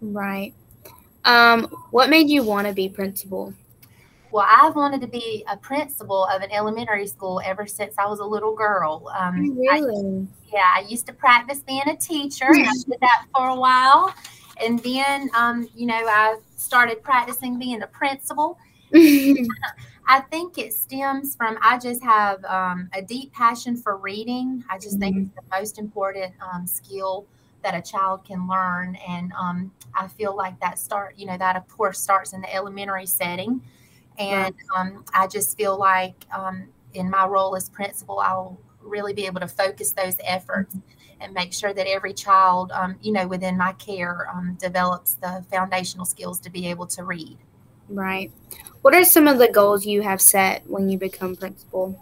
Right. 0.00 0.54
Um, 1.24 1.64
what 1.90 2.10
made 2.10 2.28
you 2.28 2.42
want 2.42 2.66
to 2.66 2.72
be 2.72 2.88
principal? 2.88 3.54
Well, 4.30 4.46
I've 4.48 4.74
wanted 4.74 5.02
to 5.02 5.06
be 5.06 5.44
a 5.50 5.58
principal 5.58 6.24
of 6.24 6.40
an 6.40 6.50
elementary 6.50 7.06
school 7.06 7.40
ever 7.44 7.66
since 7.66 7.94
I 7.98 8.06
was 8.06 8.20
a 8.20 8.24
little 8.24 8.54
girl. 8.54 9.08
Um, 9.14 9.58
I- 9.70 9.78
Really? 9.78 10.26
yeah, 10.50 10.72
I 10.74 10.80
used 10.88 11.06
to 11.06 11.12
practice 11.12 11.60
being 11.60 11.86
a 11.86 11.96
teacher, 11.96 12.46
and 12.48 12.66
I 12.66 12.72
did 12.72 12.98
that 13.00 13.26
for 13.36 13.48
a 13.48 13.54
while. 13.54 14.14
And 14.62 14.78
then, 14.80 15.30
um, 15.34 15.68
you 15.74 15.86
know, 15.86 15.94
I 15.94 16.38
started 16.56 17.02
practicing 17.02 17.58
being 17.58 17.82
a 17.82 17.86
principal. 17.86 18.58
I 20.06 20.20
think 20.20 20.58
it 20.58 20.72
stems 20.74 21.36
from 21.36 21.58
I 21.62 21.78
just 21.78 22.02
have 22.02 22.44
um, 22.44 22.90
a 22.92 23.02
deep 23.02 23.32
passion 23.32 23.76
for 23.76 23.96
reading. 23.96 24.64
I 24.68 24.78
just 24.78 24.98
think 24.98 25.16
it's 25.16 25.30
the 25.34 25.42
most 25.56 25.78
important 25.78 26.34
um, 26.40 26.66
skill 26.66 27.26
that 27.62 27.74
a 27.74 27.82
child 27.82 28.24
can 28.24 28.48
learn, 28.48 28.96
and 29.08 29.32
um, 29.38 29.70
I 29.94 30.08
feel 30.08 30.36
like 30.36 30.58
that 30.60 30.78
start, 30.78 31.14
you 31.16 31.26
know, 31.26 31.38
that 31.38 31.56
of 31.56 31.68
course 31.68 32.00
starts 32.00 32.32
in 32.32 32.40
the 32.40 32.52
elementary 32.52 33.06
setting, 33.06 33.62
and 34.18 34.54
um, 34.76 35.04
I 35.14 35.28
just 35.28 35.56
feel 35.56 35.78
like 35.78 36.26
um, 36.36 36.68
in 36.94 37.08
my 37.08 37.26
role 37.26 37.54
as 37.56 37.68
principal, 37.68 38.18
I'll 38.18 38.58
really 38.80 39.12
be 39.14 39.26
able 39.26 39.40
to 39.40 39.48
focus 39.48 39.92
those 39.92 40.16
efforts 40.24 40.76
and 41.20 41.32
make 41.32 41.52
sure 41.52 41.72
that 41.72 41.86
every 41.86 42.12
child, 42.12 42.72
um, 42.72 42.96
you 43.00 43.12
know, 43.12 43.28
within 43.28 43.56
my 43.56 43.72
care 43.74 44.28
um, 44.34 44.56
develops 44.60 45.14
the 45.14 45.44
foundational 45.50 46.04
skills 46.04 46.40
to 46.40 46.50
be 46.50 46.66
able 46.66 46.86
to 46.88 47.04
read. 47.04 47.38
Right. 47.88 48.32
What 48.82 48.94
are 48.94 49.04
some 49.04 49.28
of 49.28 49.38
the 49.38 49.48
goals 49.48 49.86
you 49.86 50.02
have 50.02 50.20
set 50.20 50.66
when 50.66 50.88
you 50.88 50.98
become 50.98 51.36
principal? 51.36 51.98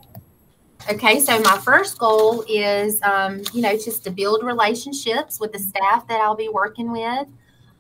Okay, 0.90 1.20
so 1.20 1.38
my 1.40 1.58
first 1.58 1.98
goal 1.98 2.42
is, 2.48 3.02
um, 3.02 3.42
you 3.52 3.60
know, 3.60 3.76
just 3.76 4.02
to 4.04 4.10
build 4.10 4.42
relationships 4.42 5.38
with 5.38 5.52
the 5.52 5.58
staff 5.58 6.08
that 6.08 6.20
I'll 6.22 6.34
be 6.34 6.48
working 6.48 6.90
with, 6.90 7.28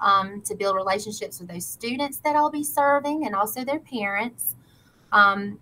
um, 0.00 0.42
to 0.42 0.54
build 0.54 0.76
relationships 0.76 1.40
with 1.40 1.48
those 1.48 1.66
students 1.66 2.18
that 2.18 2.36
I'll 2.36 2.50
be 2.50 2.62
serving 2.62 3.24
and 3.24 3.34
also 3.34 3.64
their 3.64 3.78
parents. 3.78 4.54
Um, 5.12 5.58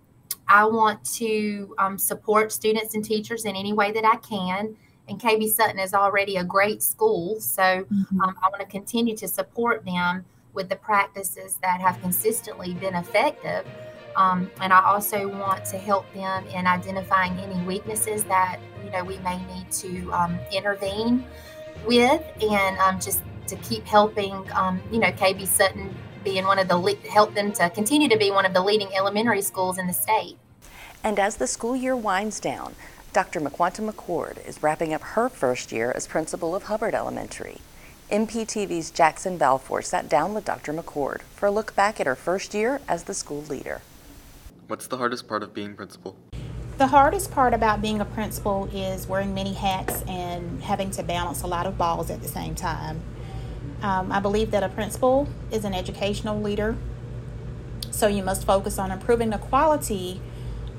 I 0.49 0.65
want 0.65 1.03
to 1.15 1.73
um, 1.77 1.97
support 1.97 2.51
students 2.51 2.93
and 2.93 3.05
teachers 3.05 3.45
in 3.45 3.55
any 3.55 3.71
way 3.71 3.93
that 3.93 4.03
I 4.03 4.17
can. 4.17 4.75
And 5.07 5.19
KB 5.19 5.49
Sutton 5.49 5.79
is 5.79 5.93
already 5.93 6.35
a 6.35 6.43
great 6.43 6.83
school, 6.83 7.39
so 7.39 7.63
mm-hmm. 7.63 8.21
Um, 8.21 8.35
I 8.43 8.49
want 8.49 8.59
to 8.59 8.67
continue 8.67 9.15
to 9.15 9.27
support 9.27 9.85
them 9.85 10.25
with 10.53 10.69
the 10.69 10.75
practices 10.75 11.57
that 11.61 11.81
have 11.81 11.99
consistently 12.01 12.73
been 12.73 12.95
effective. 12.95 13.65
Um, 14.15 14.49
and 14.61 14.73
I 14.73 14.83
also 14.83 15.27
want 15.27 15.65
to 15.65 15.77
help 15.77 16.11
them 16.13 16.45
in 16.47 16.67
identifying 16.67 17.37
any 17.39 17.63
weaknesses 17.65 18.23
that 18.25 18.59
you 18.83 18.91
know 18.91 19.03
we 19.03 19.17
may 19.19 19.37
need 19.53 19.71
to 19.71 20.11
um, 20.11 20.39
intervene 20.51 21.23
with, 21.85 22.21
and 22.41 22.77
um, 22.79 22.99
just 22.99 23.21
to 23.47 23.55
keep 23.57 23.85
helping 23.85 24.33
um, 24.53 24.81
you 24.91 24.99
know 24.99 25.11
KB 25.11 25.45
Sutton 25.45 25.95
being 26.23 26.45
one 26.45 26.59
of 26.59 26.67
the 26.67 26.77
le- 26.77 26.95
help 27.09 27.33
them 27.33 27.51
to 27.53 27.69
continue 27.69 28.09
to 28.09 28.17
be 28.17 28.31
one 28.31 28.45
of 28.45 28.53
the 28.53 28.61
leading 28.61 28.93
elementary 28.95 29.41
schools 29.41 29.77
in 29.77 29.87
the 29.87 29.93
state. 29.93 30.37
And 31.03 31.17
as 31.17 31.37
the 31.37 31.47
school 31.47 31.75
year 31.75 31.95
winds 31.95 32.39
down, 32.39 32.75
Dr. 33.13 33.39
McQuanta 33.39 33.89
McCord 33.89 34.45
is 34.45 34.61
wrapping 34.61 34.93
up 34.93 35.01
her 35.01 35.29
first 35.29 35.71
year 35.71 35.91
as 35.95 36.07
principal 36.07 36.55
of 36.55 36.63
Hubbard 36.63 36.93
Elementary. 36.93 37.59
MPTV's 38.09 38.89
Jackson 38.89 39.37
Balfour 39.37 39.83
sat 39.83 40.09
down 40.09 40.33
with 40.33 40.43
Dr. 40.43 40.73
McCord 40.73 41.21
for 41.35 41.45
a 41.45 41.51
look 41.51 41.75
back 41.75 41.99
at 41.99 42.07
her 42.07 42.15
first 42.15 42.55
year 42.55 42.81
as 42.87 43.03
the 43.03 43.13
school 43.13 43.43
leader. 43.43 43.81
What's 44.65 44.87
the 44.87 44.97
hardest 44.97 45.27
part 45.27 45.43
of 45.43 45.53
being 45.53 45.75
principal? 45.75 46.15
The 46.79 46.87
hardest 46.87 47.29
part 47.29 47.53
about 47.53 47.83
being 47.83 48.01
a 48.01 48.05
principal 48.05 48.67
is 48.73 49.05
wearing 49.05 49.35
many 49.35 49.53
hats 49.53 50.01
and 50.07 50.63
having 50.63 50.89
to 50.91 51.03
balance 51.03 51.43
a 51.43 51.47
lot 51.47 51.67
of 51.67 51.77
balls 51.77 52.09
at 52.09 52.23
the 52.23 52.27
same 52.27 52.55
time. 52.55 52.99
Um, 53.83 54.11
I 54.11 54.19
believe 54.19 54.49
that 54.51 54.63
a 54.63 54.69
principal 54.69 55.27
is 55.51 55.63
an 55.63 55.75
educational 55.75 56.41
leader, 56.41 56.77
so 57.91 58.07
you 58.07 58.23
must 58.23 58.43
focus 58.43 58.79
on 58.79 58.89
improving 58.89 59.29
the 59.29 59.37
quality 59.37 60.19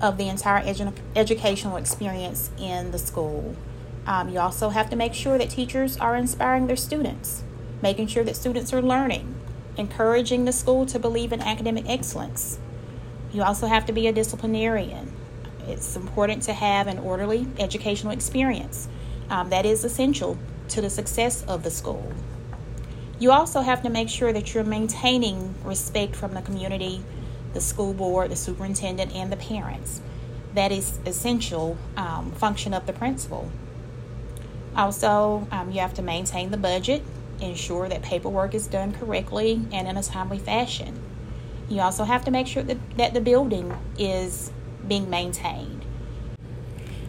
of 0.00 0.16
the 0.16 0.28
entire 0.28 0.64
edu- 0.64 0.96
educational 1.14 1.76
experience 1.76 2.50
in 2.58 2.90
the 2.90 2.98
school. 2.98 3.54
Um, 4.06 4.28
you 4.28 4.38
also 4.38 4.70
have 4.70 4.90
to 4.90 4.96
make 4.96 5.14
sure 5.14 5.38
that 5.38 5.50
teachers 5.50 5.96
are 5.96 6.16
inspiring 6.16 6.66
their 6.66 6.76
students, 6.76 7.44
making 7.82 8.06
sure 8.08 8.24
that 8.24 8.36
students 8.36 8.72
are 8.72 8.82
learning, 8.82 9.34
encouraging 9.76 10.44
the 10.44 10.52
school 10.52 10.86
to 10.86 10.98
believe 10.98 11.32
in 11.32 11.40
academic 11.40 11.84
excellence. 11.88 12.58
You 13.32 13.42
also 13.42 13.66
have 13.66 13.86
to 13.86 13.92
be 13.92 14.06
a 14.06 14.12
disciplinarian. 14.12 15.12
It's 15.66 15.94
important 15.96 16.42
to 16.44 16.52
have 16.52 16.86
an 16.86 16.98
orderly 16.98 17.46
educational 17.58 18.12
experience. 18.12 18.88
Um, 19.28 19.50
that 19.50 19.64
is 19.64 19.84
essential 19.84 20.36
to 20.68 20.80
the 20.80 20.90
success 20.90 21.44
of 21.44 21.62
the 21.62 21.70
school. 21.70 22.12
You 23.20 23.32
also 23.32 23.60
have 23.60 23.82
to 23.82 23.90
make 23.90 24.08
sure 24.08 24.32
that 24.32 24.54
you're 24.54 24.64
maintaining 24.64 25.54
respect 25.62 26.16
from 26.16 26.32
the 26.34 26.42
community, 26.42 27.04
the 27.52 27.60
school 27.60 27.92
board, 27.92 28.30
the 28.30 28.36
superintendent, 28.36 29.14
and 29.14 29.30
the 29.30 29.36
parents. 29.36 30.00
That 30.54 30.72
is 30.72 30.98
essential 31.06 31.76
um, 31.96 32.32
function 32.32 32.74
of 32.74 32.86
the 32.86 32.92
principal. 32.92 33.52
Also, 34.76 35.46
um, 35.50 35.70
you 35.70 35.80
have 35.80 35.94
to 35.94 36.02
maintain 36.02 36.50
the 36.50 36.56
budget, 36.56 37.02
ensure 37.40 37.88
that 37.88 38.02
paperwork 38.02 38.54
is 38.54 38.66
done 38.66 38.92
correctly 38.92 39.62
and 39.72 39.88
in 39.88 39.96
a 39.96 40.02
timely 40.02 40.38
fashion. 40.38 41.00
You 41.68 41.80
also 41.80 42.04
have 42.04 42.24
to 42.24 42.30
make 42.30 42.46
sure 42.46 42.62
that, 42.62 42.78
that 42.96 43.14
the 43.14 43.20
building 43.20 43.76
is 43.98 44.52
being 44.86 45.08
maintained. 45.08 45.84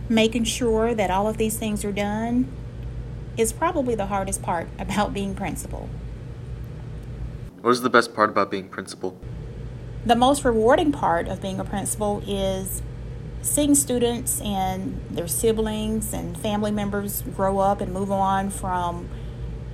Making 0.10 0.44
sure 0.44 0.94
that 0.94 1.10
all 1.10 1.28
of 1.28 1.38
these 1.38 1.58
things 1.58 1.84
are 1.86 1.92
done 1.92 2.52
is 3.38 3.54
probably 3.54 3.96
the 3.96 4.08
hardest 4.08 4.42
part 4.42 4.68
about 4.80 5.14
being 5.14 5.36
principal. 5.36 5.90
What 7.62 7.72
is 7.72 7.82
the 7.82 7.90
best 7.90 8.16
part 8.16 8.32
about 8.32 8.50
being 8.50 8.70
principal? 8.70 9.18
The 10.06 10.16
most 10.16 10.44
rewarding 10.44 10.92
part 10.92 11.28
of 11.28 11.42
being 11.42 11.60
a 11.60 11.64
principal 11.64 12.24
is 12.26 12.82
seeing 13.42 13.76
students 13.76 14.40
and 14.42 15.00
their 15.10 15.28
siblings 15.28 16.14
and 16.14 16.38
family 16.38 16.72
members 16.72 17.24
grow 17.36 17.60
up 17.60 17.82
and 17.82 17.92
move 17.92 18.12
on 18.12 18.50
from 18.50 19.10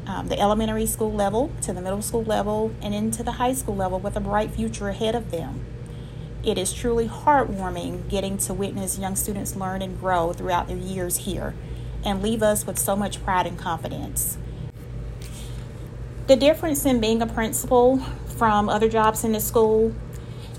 um, 0.06 0.30
the 0.30 0.40
elementary 0.40 0.86
school 0.86 1.12
level 1.12 1.52
to 1.62 1.74
the 1.74 1.82
middle 1.82 2.02
school 2.02 2.24
level 2.24 2.72
and 2.82 2.96
into 2.96 3.24
the 3.24 3.34
high 3.34 3.54
school 3.54 3.76
level 3.76 4.00
with 4.00 4.16
a 4.16 4.22
bright 4.22 4.52
future 4.52 4.88
ahead 4.88 5.16
of 5.16 5.32
them. 5.32 5.66
It 6.44 6.58
is 6.58 6.74
truly 6.74 7.10
heartwarming 7.10 8.10
getting 8.10 8.38
to 8.40 8.54
witness 8.54 8.98
young 8.98 9.18
students 9.18 9.56
learn 9.56 9.82
and 9.82 10.00
grow 10.00 10.32
throughout 10.32 10.70
their 10.70 10.78
years 10.78 11.18
here 11.18 11.54
and 12.06 12.24
leave 12.24 12.42
us 12.42 12.66
with 12.66 12.80
so 12.80 12.96
much 12.96 13.22
pride 13.24 13.48
and 13.48 13.58
confidence. 13.60 14.38
The 16.28 16.38
difference 16.38 16.86
in 16.86 17.02
being 17.02 17.22
a 17.22 17.28
principal 17.28 18.00
from 18.38 18.70
other 18.70 18.88
jobs 18.88 19.26
in 19.26 19.34
the 19.34 19.42
school 19.42 19.94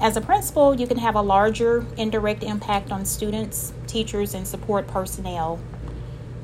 as 0.00 0.16
a 0.16 0.20
principal, 0.20 0.78
you 0.78 0.87
can 0.87 0.98
have 0.98 1.16
a 1.16 1.20
larger 1.20 1.84
indirect 1.96 2.44
impact 2.44 2.92
on 2.92 3.04
students, 3.04 3.72
teachers, 3.88 4.32
and 4.32 4.46
support 4.46 4.87
personnel. 4.87 5.58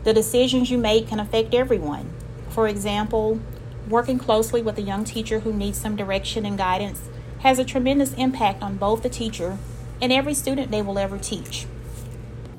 The 0.03 0.13
decisions 0.13 0.71
you 0.71 0.79
make 0.79 1.09
can 1.09 1.21
affect 1.21 1.55
everyone. 1.55 2.13
For 2.49 2.67
example, 2.67 3.41
working 3.89 4.19
closely 4.19 4.61
with 4.61 4.77
a 4.79 4.83
young 4.83 5.05
teacher 5.05 5.41
who 5.41 5.53
needs 5.53 5.79
some 5.79 5.95
direction 5.95 6.45
and 6.45 6.59
guidance 6.59 7.09
has 7.41 7.59
a 7.59 7.65
tremendous 7.65 8.13
impact 8.15 8.63
on 8.63 8.77
both 8.77 9.03
the 9.03 9.09
teacher 9.09 9.59
and 10.03 10.13
every 10.13 10.35
student 10.35 10.71
they 10.71 10.83
will 10.83 10.99
ever 10.99 11.17
teach. 11.17 11.67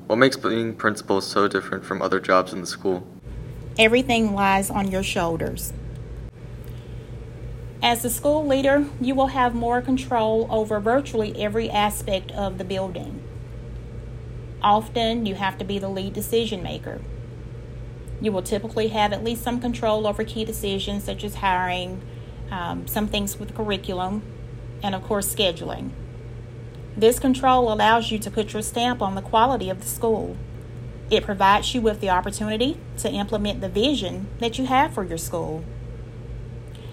What 0.06 0.16
makes 0.16 0.36
being 0.36 0.74
principal 0.74 1.20
so 1.20 1.46
different 1.46 1.84
from 1.84 2.00
other 2.00 2.20
jobs 2.20 2.52
in 2.52 2.60
the 2.60 2.66
school? 2.66 3.06
Everything 3.78 4.34
lies 4.34 4.70
on 4.70 4.90
your 4.90 5.02
shoulders. 5.02 5.74
As 7.82 8.02
the 8.02 8.10
school 8.10 8.46
leader, 8.46 8.86
you 9.00 9.14
will 9.14 9.28
have 9.28 9.54
more 9.54 9.82
control 9.82 10.46
over 10.50 10.80
virtually 10.80 11.40
every 11.40 11.70
aspect 11.70 12.32
of 12.32 12.58
the 12.58 12.64
building. 12.64 13.22
Often, 14.62 15.26
you 15.26 15.34
have 15.34 15.58
to 15.58 15.64
be 15.64 15.78
the 15.78 15.88
lead 15.88 16.14
decision 16.14 16.62
maker. 16.62 17.00
You 18.20 18.32
will 18.32 18.42
typically 18.42 18.88
have 18.88 19.12
at 19.12 19.22
least 19.22 19.42
some 19.42 19.60
control 19.60 20.06
over 20.06 20.24
key 20.24 20.44
decisions 20.44 21.04
such 21.04 21.22
as 21.22 21.36
hiring, 21.36 22.00
um, 22.50 22.86
some 22.86 23.08
things 23.08 23.38
with 23.38 23.54
curriculum, 23.54 24.22
and 24.82 24.94
of 24.94 25.02
course, 25.02 25.32
scheduling. 25.32 25.90
This 26.96 27.18
control 27.18 27.70
allows 27.70 28.10
you 28.10 28.18
to 28.20 28.30
put 28.30 28.54
your 28.54 28.62
stamp 28.62 29.02
on 29.02 29.14
the 29.14 29.22
quality 29.22 29.68
of 29.68 29.82
the 29.82 29.86
school. 29.86 30.36
It 31.10 31.24
provides 31.24 31.74
you 31.74 31.82
with 31.82 32.00
the 32.00 32.08
opportunity 32.08 32.80
to 32.98 33.10
implement 33.10 33.60
the 33.60 33.68
vision 33.68 34.28
that 34.38 34.58
you 34.58 34.64
have 34.64 34.94
for 34.94 35.04
your 35.04 35.18
school. 35.18 35.62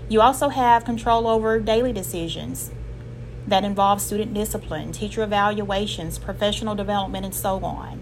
You 0.10 0.22
also 0.22 0.50
have 0.50 0.84
control 0.84 1.28
over 1.28 1.60
daily 1.60 1.94
decisions 1.94 2.72
that 3.48 3.64
involve 3.64 4.02
student 4.02 4.34
discipline, 4.34 4.92
teacher 4.92 5.24
evaluations, 5.24 6.20
professional 6.20 6.76
development, 6.76 7.26
and 7.26 7.34
so 7.34 7.64
on. 7.64 8.02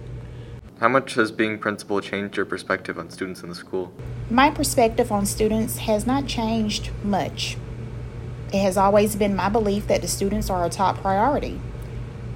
How 0.80 0.88
much 0.88 1.14
has 1.14 1.32
being 1.32 1.60
principal 1.60 2.02
changed 2.02 2.38
your 2.38 2.46
perspective 2.46 2.98
on 2.98 3.12
students 3.12 3.44
in 3.44 3.50
the 3.50 3.56
school? 3.56 3.94
My 4.32 4.50
perspective 4.50 5.12
on 5.12 5.28
students 5.28 5.78
has 5.80 6.08
not 6.08 6.26
changed 6.26 6.90
much. 7.04 7.56
It 8.52 8.62
has 8.62 8.78
always 8.78 9.16
been 9.16 9.36
my 9.36 9.50
belief 9.50 9.88
that 9.88 10.02
the 10.02 10.08
students 10.08 10.50
are 10.50 10.66
a 10.66 10.70
top 10.70 10.98
priority. 10.98 11.62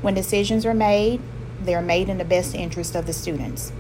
When 0.02 0.14
decisions 0.14 0.66
are 0.66 0.76
made, 0.76 1.22
they 1.64 1.74
are 1.74 1.82
made 1.82 2.08
in 2.08 2.20
the 2.20 2.26
best 2.26 2.54
interest 2.54 2.96
of 2.96 3.08
the 3.08 3.14
students. 3.14 3.72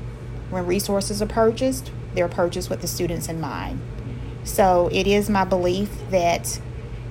When 0.49 0.65
resources 0.65 1.21
are 1.21 1.27
purchased, 1.27 1.91
they're 2.15 2.27
purchased 2.27 2.69
with 2.69 2.81
the 2.81 2.87
students 2.87 3.29
in 3.29 3.39
mind. 3.39 3.81
So 4.45 4.89
it 4.91 5.07
is 5.07 5.29
my 5.29 5.43
belief 5.43 5.89
that 6.11 6.61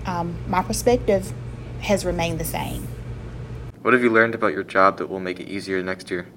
um, 0.07 0.37
my 0.49 0.63
perspective 0.63 1.33
has 1.81 2.05
remained 2.05 2.39
the 2.39 2.45
same. 2.45 2.89
What 3.83 3.93
have 3.93 4.03
you 4.03 4.09
learned 4.09 4.35
about 4.35 4.53
your 4.55 4.63
job 4.63 4.97
that 4.99 5.09
will 5.09 5.21
make 5.21 5.41
it 5.41 5.49
easier 5.49 5.83
next 5.83 6.11
year? 6.11 6.29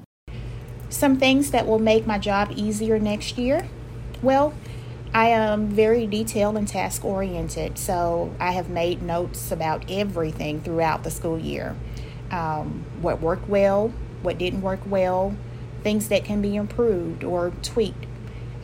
Some 0.90 1.18
things 1.18 1.52
that 1.52 1.66
will 1.66 1.80
make 1.80 2.06
my 2.06 2.18
job 2.18 2.52
easier 2.56 3.00
next 3.00 3.38
year. 3.38 3.70
Well, 4.22 4.54
I 5.14 5.28
am 5.28 5.70
very 5.70 6.08
detail 6.08 6.58
and 6.58 6.68
task 6.68 7.06
oriented, 7.06 7.78
so 7.78 8.36
I 8.40 8.52
have 8.52 8.70
made 8.70 9.02
notes 9.02 9.52
about 9.52 9.90
everything 9.90 10.62
throughout 10.62 11.04
the 11.04 11.12
school 11.12 11.40
year. 11.40 11.76
Um, 12.32 12.86
what 13.02 13.22
worked 13.22 13.48
well, 13.48 13.94
what 14.22 14.38
didn't 14.38 14.62
work 14.62 14.82
well, 14.86 15.36
things 15.84 16.10
that 16.10 16.26
can 16.26 16.42
be 16.42 16.56
improved 16.56 17.24
or 17.24 17.52
tweaked 17.62 18.07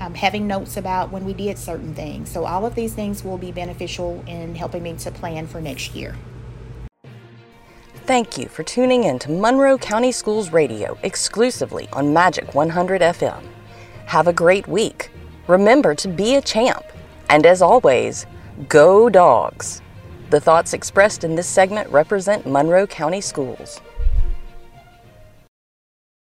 um, 0.03 0.13
having 0.13 0.47
notes 0.47 0.77
about 0.77 1.11
when 1.11 1.23
we 1.25 1.33
did 1.33 1.57
certain 1.57 1.95
things. 1.95 2.29
So, 2.29 2.45
all 2.45 2.65
of 2.65 2.75
these 2.75 2.93
things 2.93 3.23
will 3.23 3.37
be 3.37 3.51
beneficial 3.51 4.23
in 4.27 4.55
helping 4.55 4.83
me 4.83 4.93
to 4.97 5.11
plan 5.11 5.47
for 5.47 5.61
next 5.61 5.95
year. 5.95 6.15
thank 8.05 8.37
you 8.37 8.49
for 8.49 8.63
tuning 8.63 9.05
in 9.05 9.17
to 9.17 9.31
Monroe 9.31 9.77
County 9.77 10.11
Schools 10.11 10.51
Radio 10.51 10.97
exclusively 11.03 11.87
on 11.93 12.11
Magic 12.11 12.53
100 12.53 13.01
FM. 13.01 13.41
Have 14.07 14.27
a 14.27 14.33
great 14.33 14.67
week. 14.67 15.09
Remember 15.47 15.95
to 15.95 16.09
be 16.09 16.35
a 16.35 16.41
champ. 16.41 16.83
And 17.29 17.45
as 17.45 17.61
always, 17.61 18.25
go 18.67 19.09
dogs. 19.09 19.81
The 20.31 20.41
thoughts 20.41 20.73
expressed 20.73 21.23
in 21.23 21.35
this 21.35 21.47
segment 21.47 21.89
represent 21.91 22.45
Monroe 22.45 22.85
County 22.87 23.21
Schools. 23.21 23.79